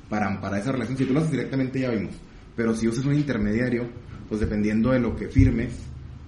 [0.08, 2.14] para, para esa relación, si tú lo haces directamente ya vimos,
[2.56, 3.86] pero si usas un intermediario,
[4.26, 5.78] pues dependiendo de lo que firmes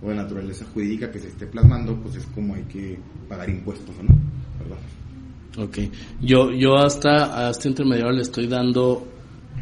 [0.03, 3.49] o de la naturaleza jurídica que se esté plasmando, pues es como hay que pagar
[3.49, 4.15] impuestos, ¿no?
[4.59, 5.67] ¿Verdad?
[5.67, 5.79] Ok.
[6.21, 9.18] Yo, yo hasta a este intermediario le estoy dando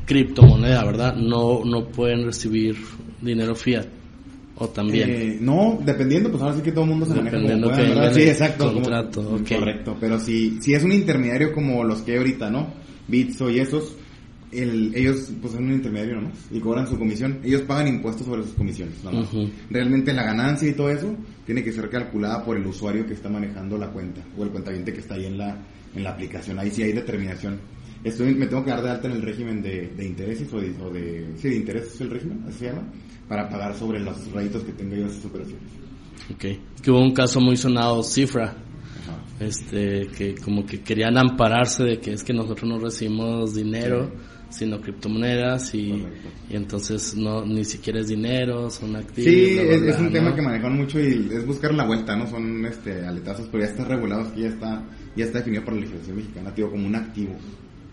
[0.06, 1.16] criptomoneda, ¿verdad?
[1.16, 2.76] No, no pueden recibir
[3.20, 3.86] dinero fiat.
[4.58, 5.10] O también.
[5.10, 8.22] Eh, no, dependiendo, pues ahora sí que todo el mundo se maneja como pueda, Sí,
[8.22, 8.72] exacto.
[8.72, 12.68] Contrato, Correcto, pero si, si es un intermediario como los que hay ahorita, ¿no?
[13.06, 13.96] Bitso y esos,
[14.52, 17.40] el, ellos pues son un intermediario nomás y cobran su comisión.
[17.44, 19.28] Ellos pagan impuestos sobre sus comisiones, nomás.
[19.68, 21.14] Realmente la ganancia y todo eso
[21.44, 24.90] tiene que ser calculada por el usuario que está manejando la cuenta o el cuentaviente
[24.90, 25.54] que está ahí en la,
[25.94, 26.58] en la aplicación.
[26.58, 27.58] Ahí sí hay determinación
[28.04, 30.74] estoy, me tengo que dar de alta en el régimen de, de intereses o de,
[30.82, 32.82] o de, sí, de intereses es el régimen, así se llama,
[33.28, 35.68] para pagar sobre los réditos que tenga yo esas operaciones.
[36.32, 36.44] Ok,
[36.82, 38.56] que hubo un caso muy sonado, Cifra,
[39.38, 44.10] este, que como que querían ampararse de que es que nosotros no recibimos dinero,
[44.48, 46.04] sino criptomonedas y,
[46.48, 49.30] y, entonces no ni siquiera es dinero, son activos.
[49.30, 53.04] Sí, es, un tema que manejan mucho y es buscar la vuelta, no son este
[53.04, 56.54] aletazos, pero ya está regulado, que ya está ya está definido por la legislación mexicana,
[56.54, 57.36] tío, como un activo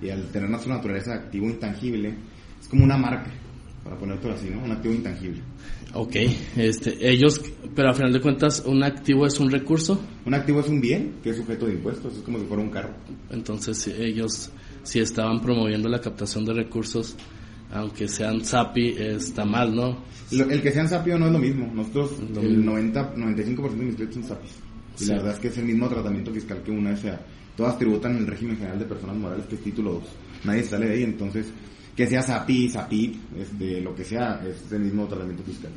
[0.03, 2.13] y al tener nuestra naturaleza de activo intangible,
[2.59, 3.31] es como una marca,
[3.83, 4.63] para ponértelo así, ¿no?
[4.63, 5.41] Un activo intangible.
[5.93, 6.15] Ok,
[6.57, 7.41] este, ellos,
[7.75, 9.99] pero a final de cuentas, ¿un activo es un recurso?
[10.25, 12.69] Un activo es un bien que es sujeto de impuestos, es como si fuera un
[12.69, 12.93] carro.
[13.29, 14.51] Entonces, ellos,
[14.83, 17.15] si estaban promoviendo la captación de recursos,
[17.71, 20.03] aunque sean SAPI, está mal, ¿no?
[20.31, 21.71] el que sean SAPI o no es lo mismo.
[21.73, 24.51] Nosotros, el 90, 95% de mis clientes son SAPIs.
[24.99, 27.19] Y la verdad es que es el mismo tratamiento fiscal que una SA
[27.55, 30.03] todas tributan en el régimen general de personas morales, que es título 2.
[30.45, 31.47] Nadie sale de ahí, entonces,
[31.95, 33.15] que sea SAPI, SAPIP,
[33.57, 35.71] de lo que sea, es el mismo tratamiento fiscal.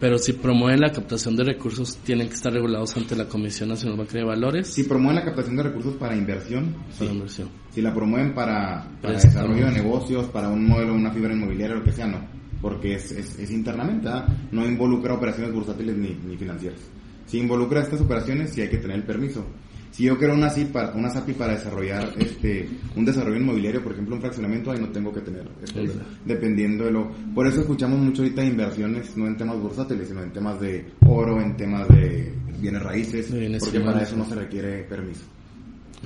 [0.00, 3.98] Pero si promueven la captación de recursos, tienen que estar regulados ante la Comisión Nacional
[3.98, 4.68] Bancaria de Valores.
[4.68, 7.50] Si promueven la captación de recursos para inversión, para inversión.
[7.70, 11.84] Si la promueven para, para desarrollo de negocios, para un modelo, una fibra inmobiliaria, lo
[11.84, 12.18] que sea, no.
[12.62, 14.26] Porque es, es, internamente, ¿ah?
[14.52, 16.80] no involucra operaciones bursátiles ni, ni financieras.
[17.26, 19.44] Si involucra estas operaciones, sí hay que tener el permiso.
[19.90, 23.92] Si yo quiero una SAPI para, una SAPI para desarrollar este un desarrollo inmobiliario, por
[23.92, 25.48] ejemplo, un fraccionamiento, ahí no tengo que tener.
[26.24, 27.10] dependiendo de lo.
[27.34, 31.40] Por eso escuchamos mucho ahorita inversiones, no en temas bursátiles, sino en temas de oro,
[31.40, 35.22] en temas de bienes raíces, porque para eso no se requiere permiso.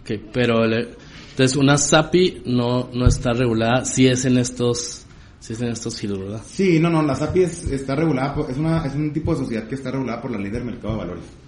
[0.00, 5.06] Ok, pero entonces una SAPI no, no está regulada si es en estos
[5.40, 6.40] si es en estos giros, ¿verdad?
[6.46, 9.74] Sí, no, no, la SAPI está regulada, es, una, es un tipo de sociedad que
[9.74, 11.43] está regulada por la ley del mercado de valores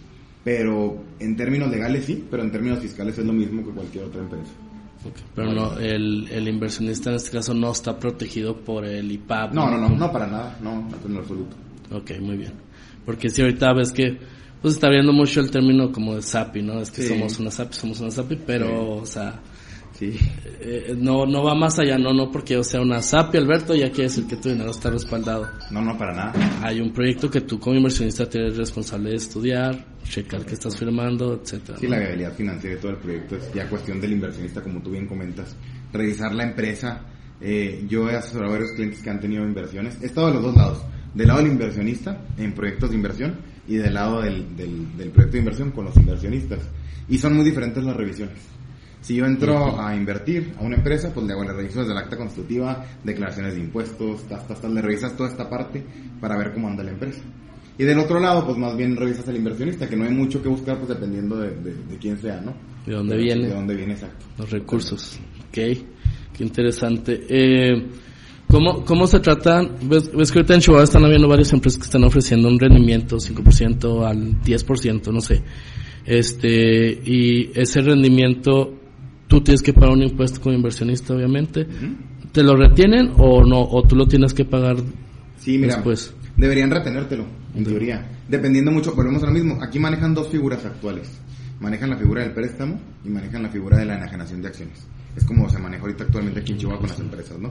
[0.46, 4.20] pero en términos legales sí, pero en términos fiscales es lo mismo que cualquier otra
[4.20, 4.52] empresa.
[5.34, 9.52] Pero no, el, el, inversionista en este caso no está protegido por el IPAP.
[9.52, 11.56] No, no, no, no, para nada, no, en absoluto.
[11.90, 12.52] Ok, muy bien.
[13.04, 14.20] Porque si ahorita ves que
[14.62, 16.80] pues está viendo mucho el término como de SAPI, ¿no?
[16.80, 19.40] Es que somos una SAPI, somos una SAPI, pero, o sea,
[19.98, 20.18] Sí.
[20.60, 23.88] Eh, no, no va más allá, no, no porque yo sea una SAPI, Alberto, ya
[23.88, 25.48] quiere decir que tu dinero está respaldado.
[25.70, 26.32] No, no, para nada.
[26.62, 31.40] Hay un proyecto que tú como inversionista tienes responsable de estudiar, checar que estás firmando,
[31.42, 31.78] etcétera.
[31.78, 34.90] Sí, la viabilidad financiera de todo el proyecto es ya cuestión del inversionista, como tú
[34.90, 35.56] bien comentas.
[35.92, 37.00] Revisar la empresa.
[37.40, 39.98] Eh, yo he asesorado a varios clientes que han tenido inversiones.
[40.02, 40.82] He estado de los dos lados.
[41.14, 45.32] Del lado del inversionista, en proyectos de inversión, y del lado del, del, del proyecto
[45.32, 46.60] de inversión con los inversionistas.
[47.08, 48.36] Y son muy diferentes las revisiones.
[49.06, 51.98] Si yo entro a invertir a una empresa, pues le hago, le reviso desde el
[51.98, 55.80] acta constitutiva, declaraciones de impuestos, hasta, hasta, le revisas toda esta parte
[56.20, 57.20] para ver cómo anda la empresa.
[57.78, 60.48] Y del otro lado, pues más bien revisas al inversionista, que no hay mucho que
[60.48, 62.52] buscar, pues dependiendo de, de, quién sea, ¿no?
[62.84, 63.46] ¿De dónde viene?
[63.46, 64.26] De dónde viene, exacto.
[64.38, 65.20] Los recursos.
[65.50, 67.26] Ok, qué interesante.
[67.28, 67.86] Eh,
[68.48, 69.62] ¿cómo, ¿Cómo se trata?
[69.84, 73.18] ¿Ves, ves que ahorita en Chihuahua están habiendo varias empresas que están ofreciendo un rendimiento
[73.18, 75.44] 5% al 10%, no sé.
[76.04, 78.85] Este, y ese rendimiento,
[79.28, 81.66] tú tienes que pagar un impuesto como inversionista, obviamente.
[82.32, 83.60] ¿Te lo retienen o no?
[83.62, 84.76] ¿O tú lo tienes que pagar
[85.38, 86.14] Sí, mira, después?
[86.36, 88.06] deberían retenértelo, en teoría.
[88.28, 89.58] Dependiendo mucho, volvemos a lo mismo.
[89.62, 91.08] Aquí manejan dos figuras actuales.
[91.60, 94.86] Manejan la figura del préstamo y manejan la figura de la enajenación de acciones.
[95.16, 97.50] Es como se maneja ahorita actualmente aquí en Chihuahua con las empresas, ¿no?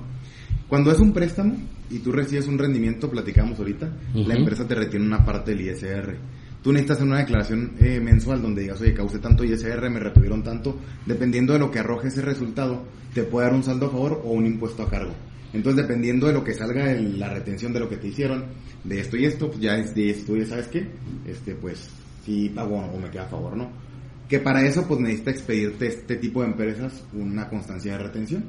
[0.68, 1.56] Cuando es un préstamo
[1.90, 6.16] y tú recibes un rendimiento, platicamos ahorita, la empresa te retiene una parte del ISR.
[6.66, 10.42] Tú necesitas hacer una declaración eh, mensual donde digas, oye, causé tanto ISR, me retuvieron
[10.44, 10.76] tanto.
[11.06, 12.82] Dependiendo de lo que arroje ese resultado,
[13.14, 15.14] te puede dar un saldo a favor o un impuesto a cargo.
[15.54, 18.46] Entonces, dependiendo de lo que salga de la retención de lo que te hicieron,
[18.84, 20.88] de esto y esto, pues ya es de esto, ya sabes qué,
[21.28, 21.88] este, pues,
[22.26, 23.70] si pago o me queda a favor, ¿no?
[24.28, 28.44] Que para eso, pues necesita expedirte este tipo de empresas una constancia de retención.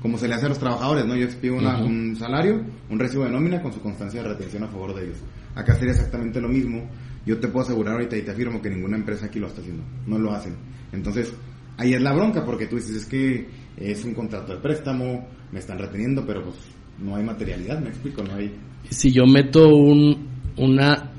[0.00, 1.14] Como se le hace a los trabajadores, ¿no?
[1.16, 1.86] Yo expido una- Ujú.
[1.86, 5.18] un salario, un recibo de nómina con su constancia de retención a favor de ellos.
[5.54, 6.88] Acá sería exactamente lo mismo.
[7.28, 9.84] Yo te puedo asegurar ahorita y te afirmo que ninguna empresa aquí lo está haciendo.
[10.06, 10.56] No lo hacen.
[10.92, 11.30] Entonces,
[11.76, 15.58] ahí es la bronca porque tú dices, es que es un contrato de préstamo, me
[15.58, 16.56] están reteniendo, pero pues
[16.98, 18.50] no hay materialidad, me explico, no hay...
[18.88, 21.12] si yo meto un, una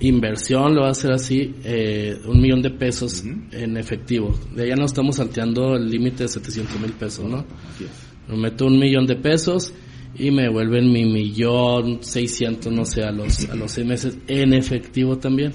[0.00, 3.22] inversión, lo voy a hacer así, eh, un millón de pesos
[3.52, 4.34] en efectivo.
[4.56, 7.44] De allá no estamos salteando el límite de 700 mil pesos, ¿no?
[7.72, 7.90] Así es.
[8.28, 9.72] Me meto un millón de pesos
[10.14, 14.52] y me devuelven mi millón seiscientos, no sé, a los, a los seis meses en
[14.54, 15.52] efectivo también.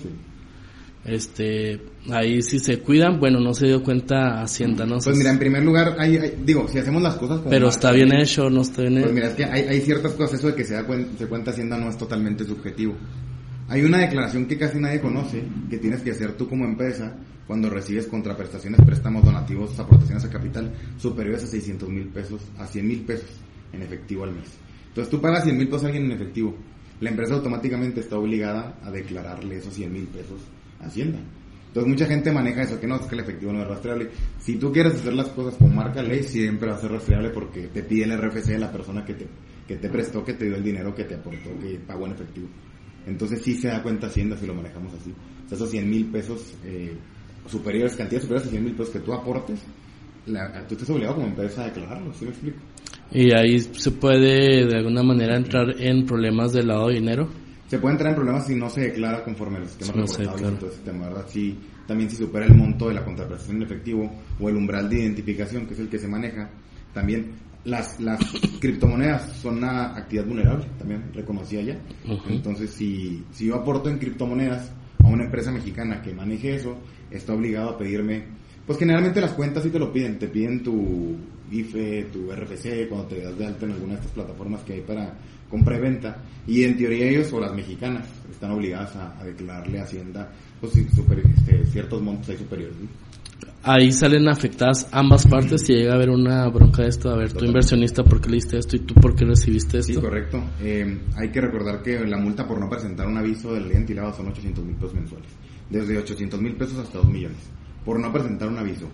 [1.06, 4.98] Este, ahí si se cuidan, bueno, no se dio cuenta Hacienda, ¿no?
[4.98, 7.92] Pues mira, en primer lugar, hay, hay- digo, si hacemos las cosas como pero está
[7.94, 10.56] bien hecho, no está bien Pues mira, es que hay, hay ciertas cosas, eso de
[10.56, 12.96] que se da cuen- se cuenta Hacienda no es totalmente subjetivo.
[13.70, 17.16] Hay una declaración que casi nadie conoce, que tienes que hacer tú como empresa
[17.46, 22.86] cuando recibes contraprestaciones, préstamos, donativos, aportaciones a capital superiores a 600 mil pesos, a 100
[22.88, 23.30] mil pesos
[23.74, 24.58] en efectivo al mes.
[24.90, 26.56] Entonces tú pagas 100 mil pesos a alguien en efectivo.
[27.00, 30.42] La empresa automáticamente está obligada a declararle esos 100 mil pesos
[30.82, 31.20] a Hacienda.
[31.68, 34.10] Entonces mucha gente maneja eso, que no, es que el efectivo no es rastreable.
[34.40, 37.68] Si tú quieres hacer las cosas con marca ley, siempre va a ser rastreable porque
[37.68, 39.28] te pide el RFC de la persona que te,
[39.68, 42.48] que te prestó, que te dio el dinero, que te aportó, que pagó en efectivo.
[43.06, 45.12] Entonces sí se da cuenta Hacienda si lo manejamos así.
[45.46, 46.94] O sea, esos 100 mil pesos eh,
[47.48, 49.60] superiores, cantidades superiores a 100 mil pesos que tú aportes,
[50.26, 52.58] la- tú estás obligado como empresa a declararlo, ¿sí me explico?
[53.12, 57.30] Y ahí se puede de alguna manera entrar en problemas del lado de dinero.
[57.68, 60.08] Se puede entrar en problemas si no se declara conforme a los sistemas Sí, no
[60.08, 60.58] sé, reportables claro.
[60.58, 61.26] todo ese tema, ¿verdad?
[61.28, 65.00] Si, también si supera el monto de la contraprestación en efectivo o el umbral de
[65.00, 66.50] identificación, que es el que se maneja,
[66.94, 67.32] también
[67.66, 68.20] las, las
[68.62, 71.78] criptomonedas son una actividad vulnerable, también reconocida ya.
[72.06, 72.30] Ujú.
[72.30, 74.72] Entonces, si, si yo aporto en criptomonedas
[75.04, 76.78] a una empresa mexicana que maneje eso,
[77.12, 78.24] está obligado a pedirme,
[78.66, 81.16] pues generalmente las cuentas sí te lo piden, te piden tu
[81.52, 84.82] IFE, tu RFC, cuando te das de alta en alguna de estas plataformas que hay
[84.82, 85.14] para
[85.50, 89.80] compra y venta, y en teoría ellos o las mexicanas están obligadas a, a declararle
[89.80, 90.30] a Hacienda
[90.60, 92.76] pues, super- este, ciertos montos ahí superiores.
[93.64, 97.10] Ahí salen afectadas ambas partes si llega a haber una bronca de esto.
[97.10, 98.78] A ver, tú inversionista, ¿por qué le diste esto?
[98.78, 99.94] ¿Y tú por qué recibiste esto?
[99.94, 100.42] Sí, correcto.
[100.62, 104.28] Eh, hay que recordar que la multa por no presentar un aviso de ley son
[104.28, 105.28] 800 mil pesos mensuales.
[105.70, 107.38] Desde 800 mil pesos hasta 2 millones.
[107.84, 108.88] Por no presentar un aviso.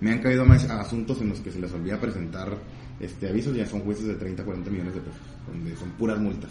[0.00, 2.56] Me han caído más asuntos en los que se les olvida presentar
[3.00, 6.50] este avisos, ya son juicios de 30, 40 millones de pesos, donde son puras multas.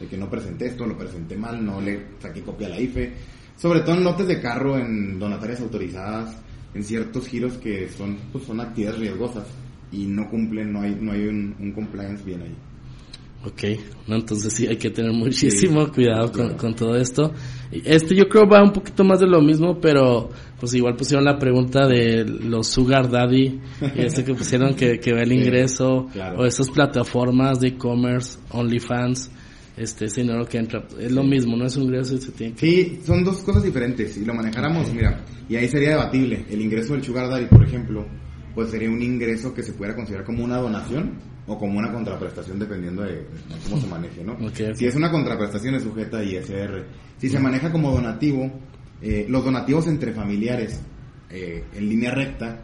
[0.00, 3.12] De que no presenté esto, lo presenté mal, no le saqué copia a la IFE.
[3.56, 6.36] Sobre todo en lotes de carro, en donatarias autorizadas,
[6.74, 9.46] en ciertos giros que son, pues, son actividades riesgosas
[9.90, 12.54] y no cumplen, no hay, no hay un, un compliance bien ahí.
[13.44, 13.62] Ok,
[14.08, 16.56] no, entonces sí hay que tener muchísimo Sí, cuidado con, claro.
[16.56, 17.32] con todo esto.
[17.70, 21.38] Este yo creo va un poquito más de lo mismo, pero pues igual pusieron la
[21.38, 23.60] pregunta de los Sugar Daddy
[23.94, 26.40] y este que pusieron que, que ve el Sí, ingreso claro.
[26.40, 29.30] o esas plataformas de e-commerce, OnlyFans,
[29.76, 32.54] este ese dinero que entra, es lo mismo, no es un ingreso y se tiene
[32.54, 32.66] que...
[32.66, 34.14] Sí, son dos cosas diferentes.
[34.14, 36.46] Si lo manejáramos, mira, y ahí sería debatible.
[36.50, 38.04] El ingreso del Sugar Daddy, por ejemplo,
[38.56, 41.12] pues sería un ingreso que se pudiera considerar como una donación
[41.46, 43.26] o como una contraprestación, dependiendo de, de
[43.64, 44.38] cómo se maneje, ¿no?
[44.74, 46.86] Si es una contraprestación, es sujeta a ISR.
[47.18, 48.50] Si se maneja como donativo,
[49.02, 50.80] eh, los donativos entre familiares
[51.28, 52.62] eh, en línea recta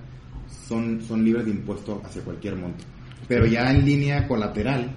[0.66, 2.82] son, son libres de impuesto hacia cualquier monto.
[3.28, 4.96] Pero ya en línea colateral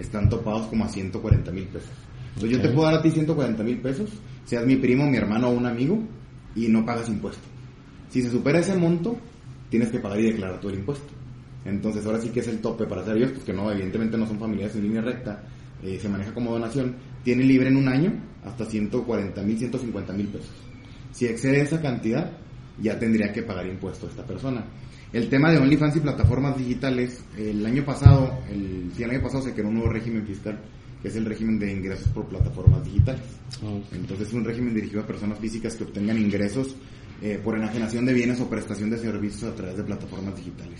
[0.00, 1.92] están topados como a 140 mil pesos.
[2.34, 4.10] Entonces yo te puedo dar a ti 140 mil pesos,
[4.44, 6.02] seas mi primo, mi hermano o un amigo,
[6.56, 7.44] y no pagas impuesto.
[8.08, 9.16] Si se supera ese monto,
[9.74, 11.12] tienes que pagar y declarar todo el impuesto.
[11.64, 14.24] Entonces ahora sí que es el tope para hacer ellos, pues que no, evidentemente no
[14.24, 15.42] son familiares en línea recta,
[15.82, 16.94] eh, se maneja como donación,
[17.24, 18.12] tiene libre en un año
[18.44, 20.52] hasta 140 mil, 150 mil pesos.
[21.10, 22.30] Si excede esa cantidad,
[22.80, 24.64] ya tendría que pagar impuesto esta persona.
[25.12, 29.42] El tema de OnlyFans y plataformas digitales, el año pasado, el, sí, el año pasado
[29.42, 30.56] se creó un nuevo régimen fiscal,
[31.02, 33.24] que es el régimen de ingresos por plataformas digitales.
[33.60, 36.76] Ah, Entonces es un régimen dirigido a personas físicas que obtengan ingresos
[37.24, 40.78] eh, por enajenación de bienes o prestación de servicios a través de plataformas digitales.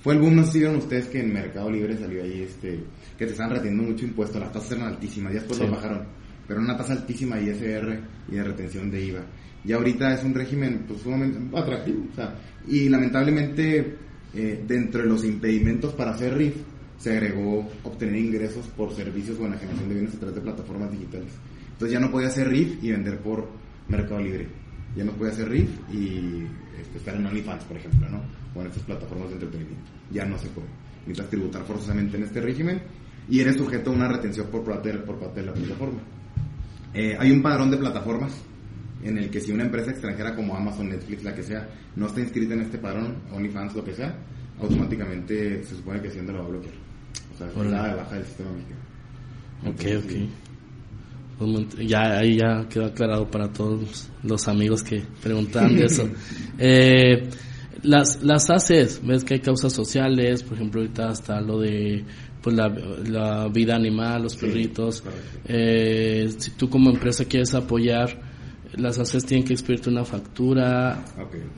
[0.00, 2.80] Fue el boom, no sé si vieron ustedes que en Mercado Libre salió ahí este,
[3.16, 5.64] que te estaban reteniendo mucho impuesto, las tasas eran altísimas, ya después Sí.
[5.64, 6.02] lo bajaron,
[6.48, 8.00] pero una tasa altísima de ISR
[8.32, 9.20] y de retención de IVA.
[9.64, 12.34] Y ahorita es un régimen pues sumamente atractivo, o sea,
[12.66, 13.96] y lamentablemente
[14.34, 16.56] eh, dentro de los impedimentos para hacer RIF
[16.98, 21.28] se agregó obtener ingresos por servicios o enajenación de bienes a través de plataformas digitales.
[21.74, 23.48] Entonces ya no podía hacer RIF y vender por
[23.88, 24.65] Mercado Libre.
[24.96, 26.46] Ya no podía hacer RIF y
[26.80, 28.22] este, estar en OnlyFans, por ejemplo, ¿no?
[28.54, 29.90] O en estas plataformas de entretenimiento.
[30.10, 30.68] Ya no se puede.
[31.06, 32.80] Necesitas tributar forzosamente en este régimen
[33.28, 36.00] y eres sujeto a una retención por parte de, por parte de la plataforma.
[36.94, 38.32] Eh, hay un padrón de plataformas
[39.02, 42.20] en el que si una empresa extranjera como Amazon, Netflix, la que sea, no está
[42.20, 44.16] inscrita en este padrón, OnlyFans, lo que sea,
[44.60, 46.74] automáticamente se supone que Hacienda lo va a bloquear.
[47.34, 48.80] O sea, nada de baja del sistema mexicano.
[49.60, 50.10] Ok, Entonces, ok.
[50.10, 50.30] sí.
[51.38, 51.50] Pues
[51.86, 56.08] ya ahí ya quedó aclarado para todos los amigos que preguntaban de eso.
[56.58, 57.28] Eh,
[57.82, 62.02] las, las ACES, ves que hay causas sociales, por ejemplo, ahorita está lo de
[62.40, 65.04] pues la, la vida animal, los Sí, perritos.
[65.46, 68.18] Eh, si tú como empresa quieres apoyar,
[68.76, 71.04] las ACES tienen que expedirte una factura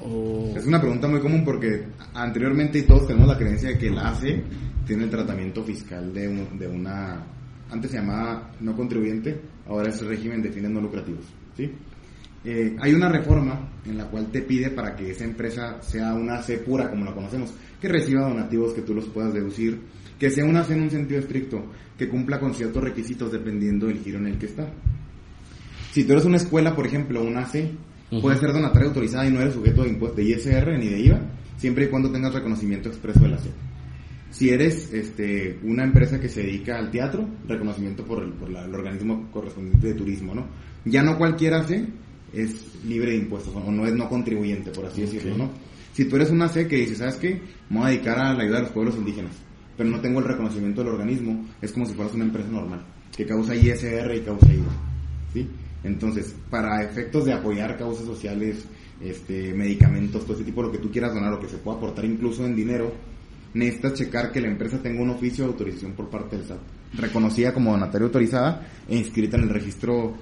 [0.03, 0.53] o...
[0.57, 3.99] Es una pregunta muy común porque anteriormente y todos tenemos la creencia de que el
[3.99, 4.43] ACE
[4.87, 7.24] tiene el tratamiento fiscal de, un- de una...
[7.71, 11.25] Antes se llamaba no contribuyente, ahora es régimen de fines no lucrativos.
[11.57, 11.71] ¿sí?
[12.45, 16.37] Eh, hay una reforma en la cual te pide para que esa empresa sea una
[16.37, 19.81] AC pura como la conocemos, que reciba donativos que tú los puedas deducir,
[20.19, 21.64] que sea una AC en un sentido estricto,
[21.97, 24.69] que cumpla con ciertos requisitos dependiendo del giro en el que está.
[25.93, 27.71] Si tú eres una escuela, por ejemplo, una AC,
[28.11, 28.23] Ujú.
[28.23, 31.21] puedes ser donataria autorizada y no eres sujeto de impuestos de ISR ni de IVA,
[31.57, 33.47] siempre y cuando tengas reconocimiento expreso de la AC.
[34.31, 38.64] Si eres este, una empresa que se dedica al teatro, reconocimiento por el, por la-
[38.64, 40.47] el organismo correspondiente de turismo, ¿no?
[40.85, 41.87] Ya no cualquiera C
[42.33, 45.51] es libre de impuestos o no es no contribuyente, por así decirlo, ¿no?
[45.95, 47.41] Si tú eres una C que dice, ¿sabes qué?
[47.70, 49.33] Me voy a dedicar a la ayuda de los pueblos indígenas,
[49.76, 52.85] pero no tengo el reconocimiento del organismo, es como si fueras una empresa normal,
[53.16, 54.72] que causa ISR y causa IVA,
[55.33, 55.49] ¿sí?
[55.85, 58.64] Entonces, para efectos de apoyar causas sociales,
[59.01, 62.05] este, medicamentos, todo ese tipo, lo que tú quieras donar o que se pueda aportar
[62.05, 62.93] incluso en dinero,
[63.59, 66.61] necesitas checar que la empresa tenga un oficio de autorización por parte del SAT,
[66.95, 70.15] reconocida como donataria autorizada e inscrita en el registro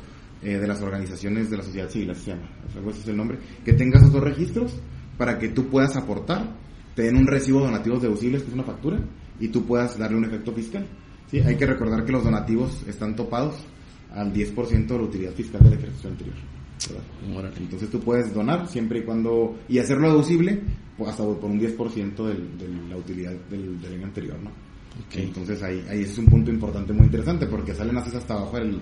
[0.43, 3.17] eh, de las organizaciones de la sociedad civil, así se llama, algo así es el
[3.17, 4.75] nombre, que tenga esos dos registros
[5.19, 6.55] para que tú puedas aportar,
[6.95, 8.99] te den un recibo de donativos deducibles, que es una factura,
[9.39, 10.87] y tú puedas darle un efecto fiscal.
[11.31, 11.41] ¿sí?
[11.41, 13.55] Hay que recordar que los donativos están topados
[14.13, 16.56] al 10% de la utilidad fiscal del ejercicio anterior.
[17.59, 20.61] Entonces tú puedes donar siempre y cuando, y hacerlo deducible,
[20.97, 24.51] pues hasta por un 10% del, de la utilidad del, del año anterior, ¿no?
[25.21, 28.79] Entonces ahí, ahí es un punto importante muy interesante porque salen haces hasta abajo del,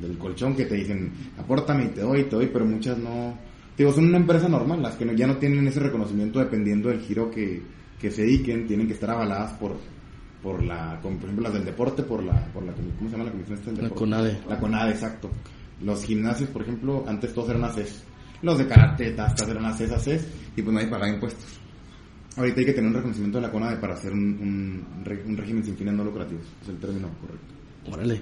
[0.00, 3.36] del colchón que te dicen, apórtame y te doy, te doy, pero muchas no,
[3.76, 7.00] digo, son una empresa normal, las que no- ya no tienen ese reconocimiento dependiendo del
[7.00, 7.62] giro que,
[8.00, 9.76] que se dediquen, tienen que estar avaladas por,
[10.42, 13.24] por la, como por ejemplo las del deporte, por la, por la, ¿cómo se llama
[13.24, 13.98] la comisión esta del La deporte?
[14.04, 14.38] CONADE.
[14.48, 15.30] La CONADE, exacto.
[15.82, 18.02] Los gimnasios, por ejemplo, antes todos eran ACES.
[18.42, 21.44] Los de karate, tastas eran ACES, ACES, y pues nadie pagaba impuestos.
[22.36, 24.86] Ahorita hay que tener un reconocimiento de la CONADE para hacer un, un,
[25.26, 26.44] un régimen sin fines no lucrativos.
[26.62, 27.54] Es el término correcto.
[27.92, 28.20] Órale.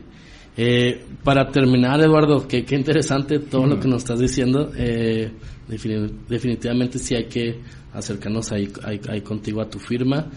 [0.57, 4.71] Eh, para terminar, Eduardo, que qué interesante todo lo que nos estás diciendo.
[4.77, 5.33] Eh,
[5.69, 7.61] defini- definitivamente sí hay que
[7.93, 10.31] acercarnos ahí, ahí- ahí contigo a tu firma.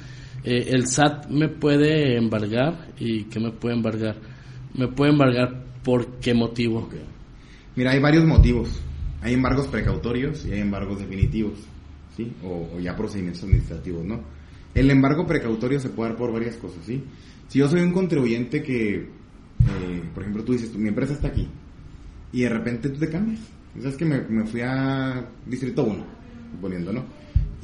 [0.44, 4.16] Eh, el SAT me puede embargar y ¿qué me puede embargar?
[4.74, 6.90] Me puede embargar por qué motivo.
[7.78, 8.68] Mira, hay varios motivos.
[9.22, 11.60] Hay embargos precautorios y hay embargos definitivos,
[12.18, 12.30] ¿sí?
[12.44, 14.20] O, o ya procedimientos administrativos, ¿no?
[14.76, 17.02] El embargo precautorio se puede dar por varias cosas, ¿sí?
[17.48, 21.48] Si yo soy un contribuyente que, eh, por ejemplo, tú dices, mi empresa está aquí,
[22.34, 23.40] y de repente tú te cambias.
[23.80, 26.06] ¿Sabes que me, me fui a Distrito 1,
[26.60, 27.06] poniendo, ¿no?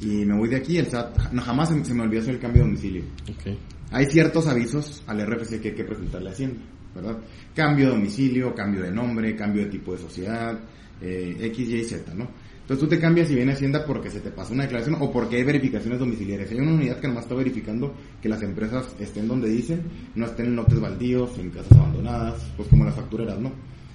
[0.00, 2.40] Y me voy de aquí, el SAT, no, jamás se, se me olvidó hacer el
[2.40, 3.04] cambio de domicilio.
[3.30, 3.54] Ok.
[3.90, 6.60] Hay ciertos avisos al RFC que hay que presentarle a Hacienda,
[6.94, 7.18] ¿verdad?
[7.54, 10.58] Cambio de domicilio, cambio de nombre, cambio de tipo de sociedad,
[11.00, 12.28] eh, X, Y, Z, ¿no?
[12.64, 15.36] Entonces tú te cambias y viene Hacienda porque se te pasó una declaración o porque
[15.36, 16.50] hay verificaciones domiciliarias.
[16.50, 19.82] Hay una unidad que nomás está verificando que las empresas estén donde dicen,
[20.14, 23.50] no estén en lotes baldíos, en casas abandonadas, pues como las factureras, ¿no?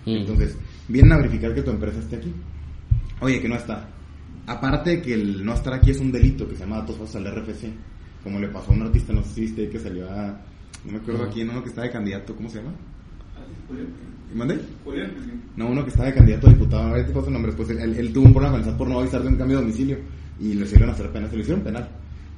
[0.05, 0.17] Mm.
[0.17, 0.55] Entonces,
[0.87, 2.31] vienen a verificar que tu empresa esté aquí.
[3.21, 3.89] Oye, que no está.
[4.45, 7.15] Aparte de que el no estar aquí es un delito que se llama datos falsos
[7.15, 7.71] al RFC,
[8.23, 10.39] como le pasó a un artista, no sé si viste que salió a,
[10.85, 11.29] no me acuerdo No.
[11.29, 12.73] a quién, uno que está de candidato, ¿cómo se llama?
[14.33, 14.59] ¿Mandé?
[15.55, 18.13] No, uno que estaba de candidato a diputado, no te paso nombres, pues él, él,
[18.13, 19.97] tuvo un problema con el por no avisar de un cambio de domicilio
[20.39, 21.89] y le hicieron hacer penal, se lo hicieron penal.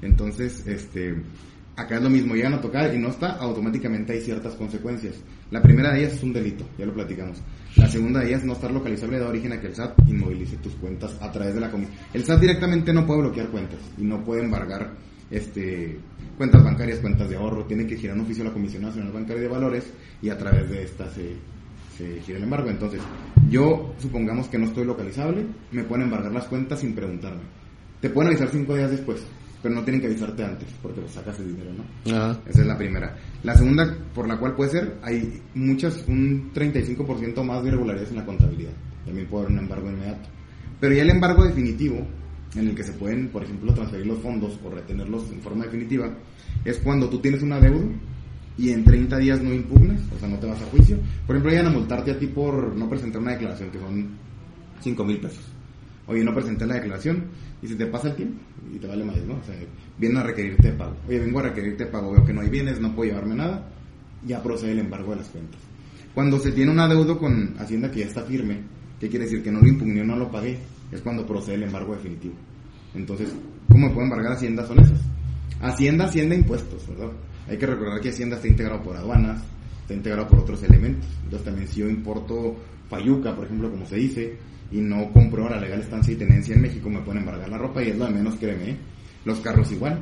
[0.02, 1.16] Entonces, este,
[1.76, 5.16] acá es lo mismo, llegan a tocar y no está, automáticamente hay ciertas consecuencias.
[5.52, 7.38] La primera de ellas es un delito, ya lo platicamos.
[7.76, 10.74] La segunda de ellas, no estar localizable, da origen a que el SAT inmovilice tus
[10.76, 11.96] cuentas a través de la comisión.
[12.14, 14.92] El SAT directamente no puede bloquear cuentas y no puede embargar
[15.32, 15.98] este,
[16.38, 19.42] cuentas bancarias, cuentas de ahorro, tiene que girar un oficio a la Comisión Nacional Bancaria
[19.42, 21.36] de Valores y a través de esta se,
[21.98, 22.70] se gira el embargo.
[22.70, 23.02] Entonces,
[23.50, 27.42] yo supongamos que no estoy localizable, me pueden embargar las cuentas sin preguntarme.
[28.02, 29.24] Te pueden avisar cinco días después,
[29.62, 32.12] pero no tienen que avisarte antes, porque sacas el dinero, ¿no?
[32.48, 33.16] Esa es la primera.
[33.44, 38.18] La segunda, por la cual puede ser, hay muchas, un 35% más de irregularidades en
[38.18, 38.74] la contabilidad.
[39.06, 40.30] También puede haber un embargo inmediato.
[40.80, 42.08] Pero ya el embargo definitivo,
[42.56, 46.14] en el que se pueden, por ejemplo, transferir los fondos o retenerlos en forma definitiva,
[46.66, 47.86] es cuando tú tienes una deuda
[48.58, 50.98] y en 30 días no impugnas, o sea, no te vas a juicio.
[51.26, 54.10] Por ejemplo, llegan a multarte a ti por no presentar una declaración, que son
[54.82, 55.44] 5 mil pesos.
[56.08, 57.26] Oye, no presenté la declaración
[57.62, 58.40] y se te pasa el tiempo
[58.74, 59.36] y te vale más, ¿no?
[59.36, 59.56] O sea,
[59.98, 60.96] vienen a requerirte pago.
[61.08, 63.70] Oye, vengo a requerirte pago, veo que no hay bienes, no puedo llevarme nada,
[64.26, 65.60] ya procede el embargo de las cuentas.
[66.14, 68.60] Cuando se tiene un adeudo con Hacienda que ya está firme,
[69.00, 69.42] ¿qué quiere decir?
[69.42, 70.60] Que no lo impugné, no lo pagué,
[70.92, 72.36] es cuando procede el embargo definitivo.
[72.94, 73.30] Entonces,
[73.70, 74.66] ¿cómo puede embargar Hacienda?
[74.66, 75.00] Son esas.
[75.62, 77.12] Hacienda, Hacienda, impuestos, ¿verdad?
[77.48, 79.42] Hay que recordar que Hacienda está integrado por aduanas,
[79.82, 81.08] está integrado por otros elementos.
[81.24, 82.56] Entonces, también si yo importo
[82.90, 84.38] Fayuca, por ejemplo, como se dice,
[84.72, 87.84] y no compro la legal estancia y tenencia en México, me pueden embargar la ropa
[87.84, 88.72] y es lo de menos, créeme.
[88.72, 88.78] ¿eh?
[89.26, 90.00] Los carros igual.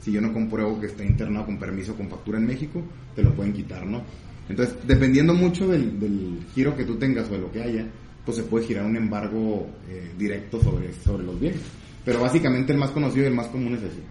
[0.00, 2.82] Si yo no compruebo que está internado con permiso con factura en México,
[3.14, 4.02] te lo pueden quitar, ¿no?
[4.48, 7.86] Entonces, dependiendo mucho del, giro que tú tengas o de lo que haya,
[8.24, 11.60] pues se puede girar un embargo eh, directo sobre, sobre los bienes.
[12.04, 14.02] Pero básicamente el más conocido y el más común es ese.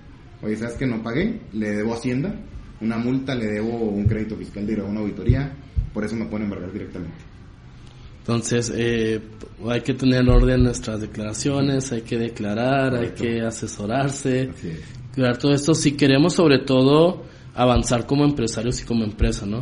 [0.41, 1.39] Oye, ¿sabes que no pagué?
[1.53, 2.33] Le debo Hacienda,
[2.81, 5.53] una multa, le debo un crédito fiscal de una auditoría,
[5.93, 7.31] por eso me pueden embargar directamente.
[8.19, 9.19] Entonces, eh,
[9.67, 14.49] hay que tener orden nuestras declaraciones, hay que declarar, hay que asesorarse,
[15.13, 17.23] cuidar todo esto si queremos sobre todo
[17.55, 19.59] avanzar como empresarios y como empresa, ¿no?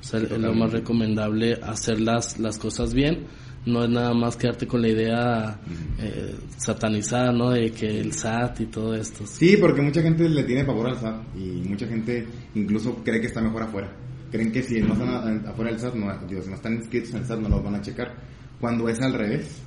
[0.00, 3.26] O sea, es lo más recomendable hacer las, las cosas bien,
[3.66, 5.60] no es nada más quedarte con la idea
[5.98, 7.50] eh, satanizada, ¿no?
[7.50, 9.26] De que el SAT y todo esto.
[9.26, 13.26] Sí, porque mucha gente le tiene pavor al SAT y mucha gente incluso cree que
[13.26, 13.92] está mejor afuera.
[14.30, 17.26] Creen que si no están afuera del SAT, no, si no están inscritos en el
[17.26, 18.14] SAT, no los van a checar.
[18.60, 19.62] Cuando es al revés.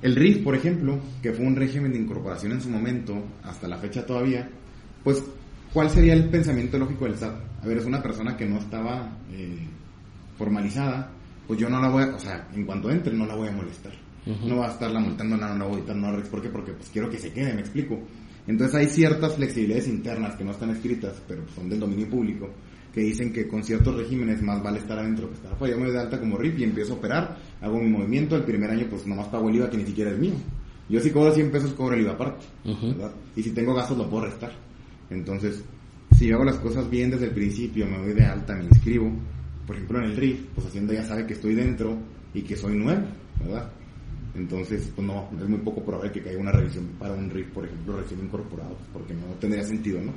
[0.00, 3.78] El RIF, por ejemplo, que fue un régimen de incorporación en su momento, hasta la
[3.78, 4.46] fecha todavía,
[5.02, 5.24] pues,
[5.72, 7.34] ¿cuál sería el pensamiento lógico del SAT?
[7.62, 9.66] A ver, es una persona que no estaba eh,
[10.36, 11.10] formalizada,
[11.46, 13.52] pues yo no la voy a, o sea, en cuanto entre no la voy a
[13.52, 13.92] molestar.
[14.26, 16.48] No va a estarla multando, no, no la voy a editar, no ¿Por qué?
[16.48, 18.00] Porque pues quiero que se quede, me explico.
[18.46, 22.48] Entonces hay ciertas flexibilidades internas que no están escritas, pero son del dominio público,
[22.92, 25.74] que dicen que con ciertos regímenes más vale estar adentro que estar afuera.
[25.74, 28.44] Yo me doy de alta como RIP y empiezo a operar, hago mi movimiento, el
[28.44, 30.34] primer año pues nomás pago el IVA que ni siquiera es mío.
[30.88, 33.12] Yo si cobro 100 pesos cobro el IVA aparte, ¿verdad?
[33.36, 34.52] Y si tengo gastos lo puedo restar.
[35.10, 35.62] Entonces,
[36.16, 39.10] si yo hago las cosas bien desde el principio, me doy de alta, me inscribo,
[39.66, 41.96] por ejemplo en el RIF, pues Hacienda ya sabe que estoy dentro
[42.32, 43.06] y que soy nuevo,
[43.40, 43.70] ¿verdad?
[44.34, 47.64] Entonces, pues no, es muy poco probable que caiga una revisión para un RIF, por
[47.64, 50.12] ejemplo, recién incorporado, porque no tendría sentido, ¿no?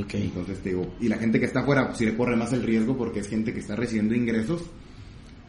[0.00, 0.14] Ok.
[0.14, 2.62] Entonces te digo, y la gente que está afuera, pues sí le corre más el
[2.62, 4.62] riesgo porque es gente que está recibiendo ingresos,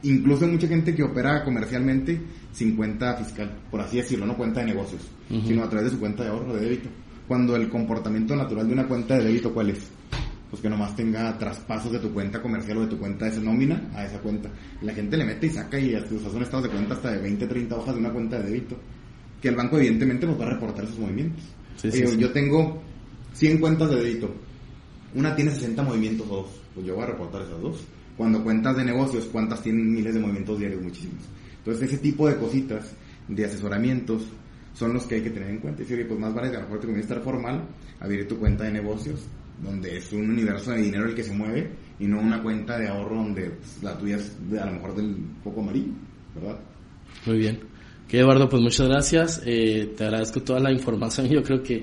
[0.03, 2.19] incluso hay mucha gente que opera comercialmente
[2.51, 5.01] sin cuenta fiscal, por así decirlo, no cuenta de negocios,
[5.45, 6.89] sino a través de su cuenta de ahorro de débito.
[7.27, 9.91] Cuando el comportamiento natural de una cuenta de débito, ¿cuál es?
[10.49, 13.41] Pues que nomás tenga traspasos de tu cuenta comercial o de tu cuenta de esa
[13.41, 14.49] nómina a esa cuenta.
[14.81, 17.47] La gente le mete y saca y hasta, son estados de cuenta hasta de 20,
[17.47, 18.77] 30 hojas de una cuenta de débito.
[19.41, 21.43] Que el banco evidentemente nos va a reportar esos movimientos.
[22.17, 22.81] Yo tengo
[23.33, 24.33] 100 cuentas de débito.
[25.15, 26.61] Una tiene 60 movimientos o dos.
[26.73, 27.85] Pues yo voy a reportar esas dos.
[28.15, 30.81] Cuando cuentas de negocios, ¿cuántas tienen miles de movimientos diarios?
[30.81, 31.23] Muchísimos.
[31.57, 32.93] Entonces ese tipo de cositas,
[33.27, 34.23] de asesoramientos,
[34.73, 35.81] son los que hay que tener en cuenta.
[35.81, 37.63] Y decir, pues más vale que a lo mejor te conviene estar formal,
[37.99, 39.27] abrir tu cuenta de negocios,
[39.61, 42.87] donde es un universo de dinero el que se mueve y no una cuenta de
[42.87, 45.93] ahorro donde pues, la tuya es a lo mejor del poco amarillo,
[46.35, 46.59] ¿verdad?
[47.25, 47.59] Muy bien.
[48.07, 49.41] Que Eduardo, pues muchas gracias.
[49.45, 51.27] Eh, te agradezco toda la información.
[51.29, 51.75] Yo creo que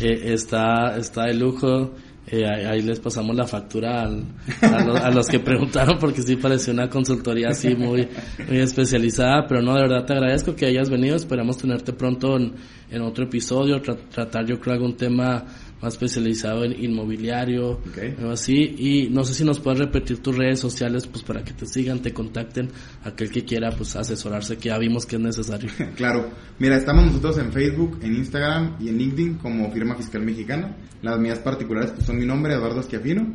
[0.00, 1.92] eh, está, está de lujo.
[2.24, 7.48] Eh, ahí, les pasamos la factura a, los, que preguntaron porque sí pareció una consultoría
[7.48, 8.08] así muy,
[8.48, 12.54] muy especializada, pero no, de verdad te agradezco que hayas venido, esperamos tenerte pronto en,
[12.92, 15.44] en otro episodio, tratar yo creo algún tema
[15.82, 17.80] más especializado en inmobiliario,
[18.18, 18.74] algo así.
[18.78, 22.00] Y no sé si nos puedes repetir tus redes sociales, pues para que te sigan,
[22.00, 22.70] te contacten,
[23.04, 25.70] aquel que quiera, pues asesorarse, que ya vimos que es necesario.
[25.96, 26.30] claro.
[26.58, 30.76] Mira, estamos nosotros en Facebook, en Instagram y en LinkedIn como Firma Fiscal Mexicana.
[31.02, 33.26] Las mías particulares pues, son mi nombre, Eduardo Esquiafino.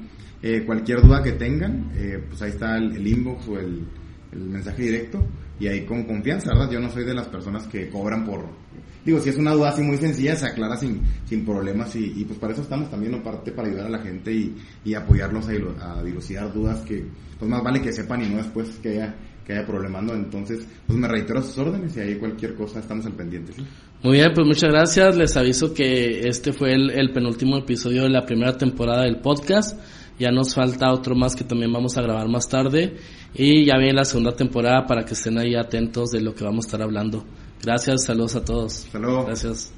[0.41, 3.87] Eh, cualquier duda que tengan, eh, pues ahí está el, el inbox o el,
[4.31, 5.25] el mensaje directo
[5.59, 6.71] y ahí con confianza, ¿verdad?
[6.71, 8.45] Yo no soy de las personas que cobran por...
[9.03, 12.25] Digo, si es una duda así muy sencilla, se aclara sin, sin problemas y, y
[12.25, 15.99] pues para eso estamos también, aparte para ayudar a la gente y, y apoyarlos a,
[15.99, 17.05] a dilucidar dudas que
[17.39, 20.13] pues más vale que sepan y no después que haya, que haya problemando.
[20.13, 23.53] Entonces, pues me reitero sus órdenes y ahí cualquier cosa estamos al pendiente.
[24.03, 25.15] Muy bien, pues muchas gracias.
[25.15, 29.79] Les aviso que este fue el, el penúltimo episodio de la primera temporada del podcast.
[30.19, 32.97] Ya nos falta otro más que también vamos a grabar más tarde.
[33.33, 36.65] Y ya viene la segunda temporada para que estén ahí atentos de lo que vamos
[36.65, 37.23] a estar hablando.
[37.61, 38.87] Gracias, saludos a todos.
[38.93, 39.25] Luego.
[39.25, 39.73] Gracias.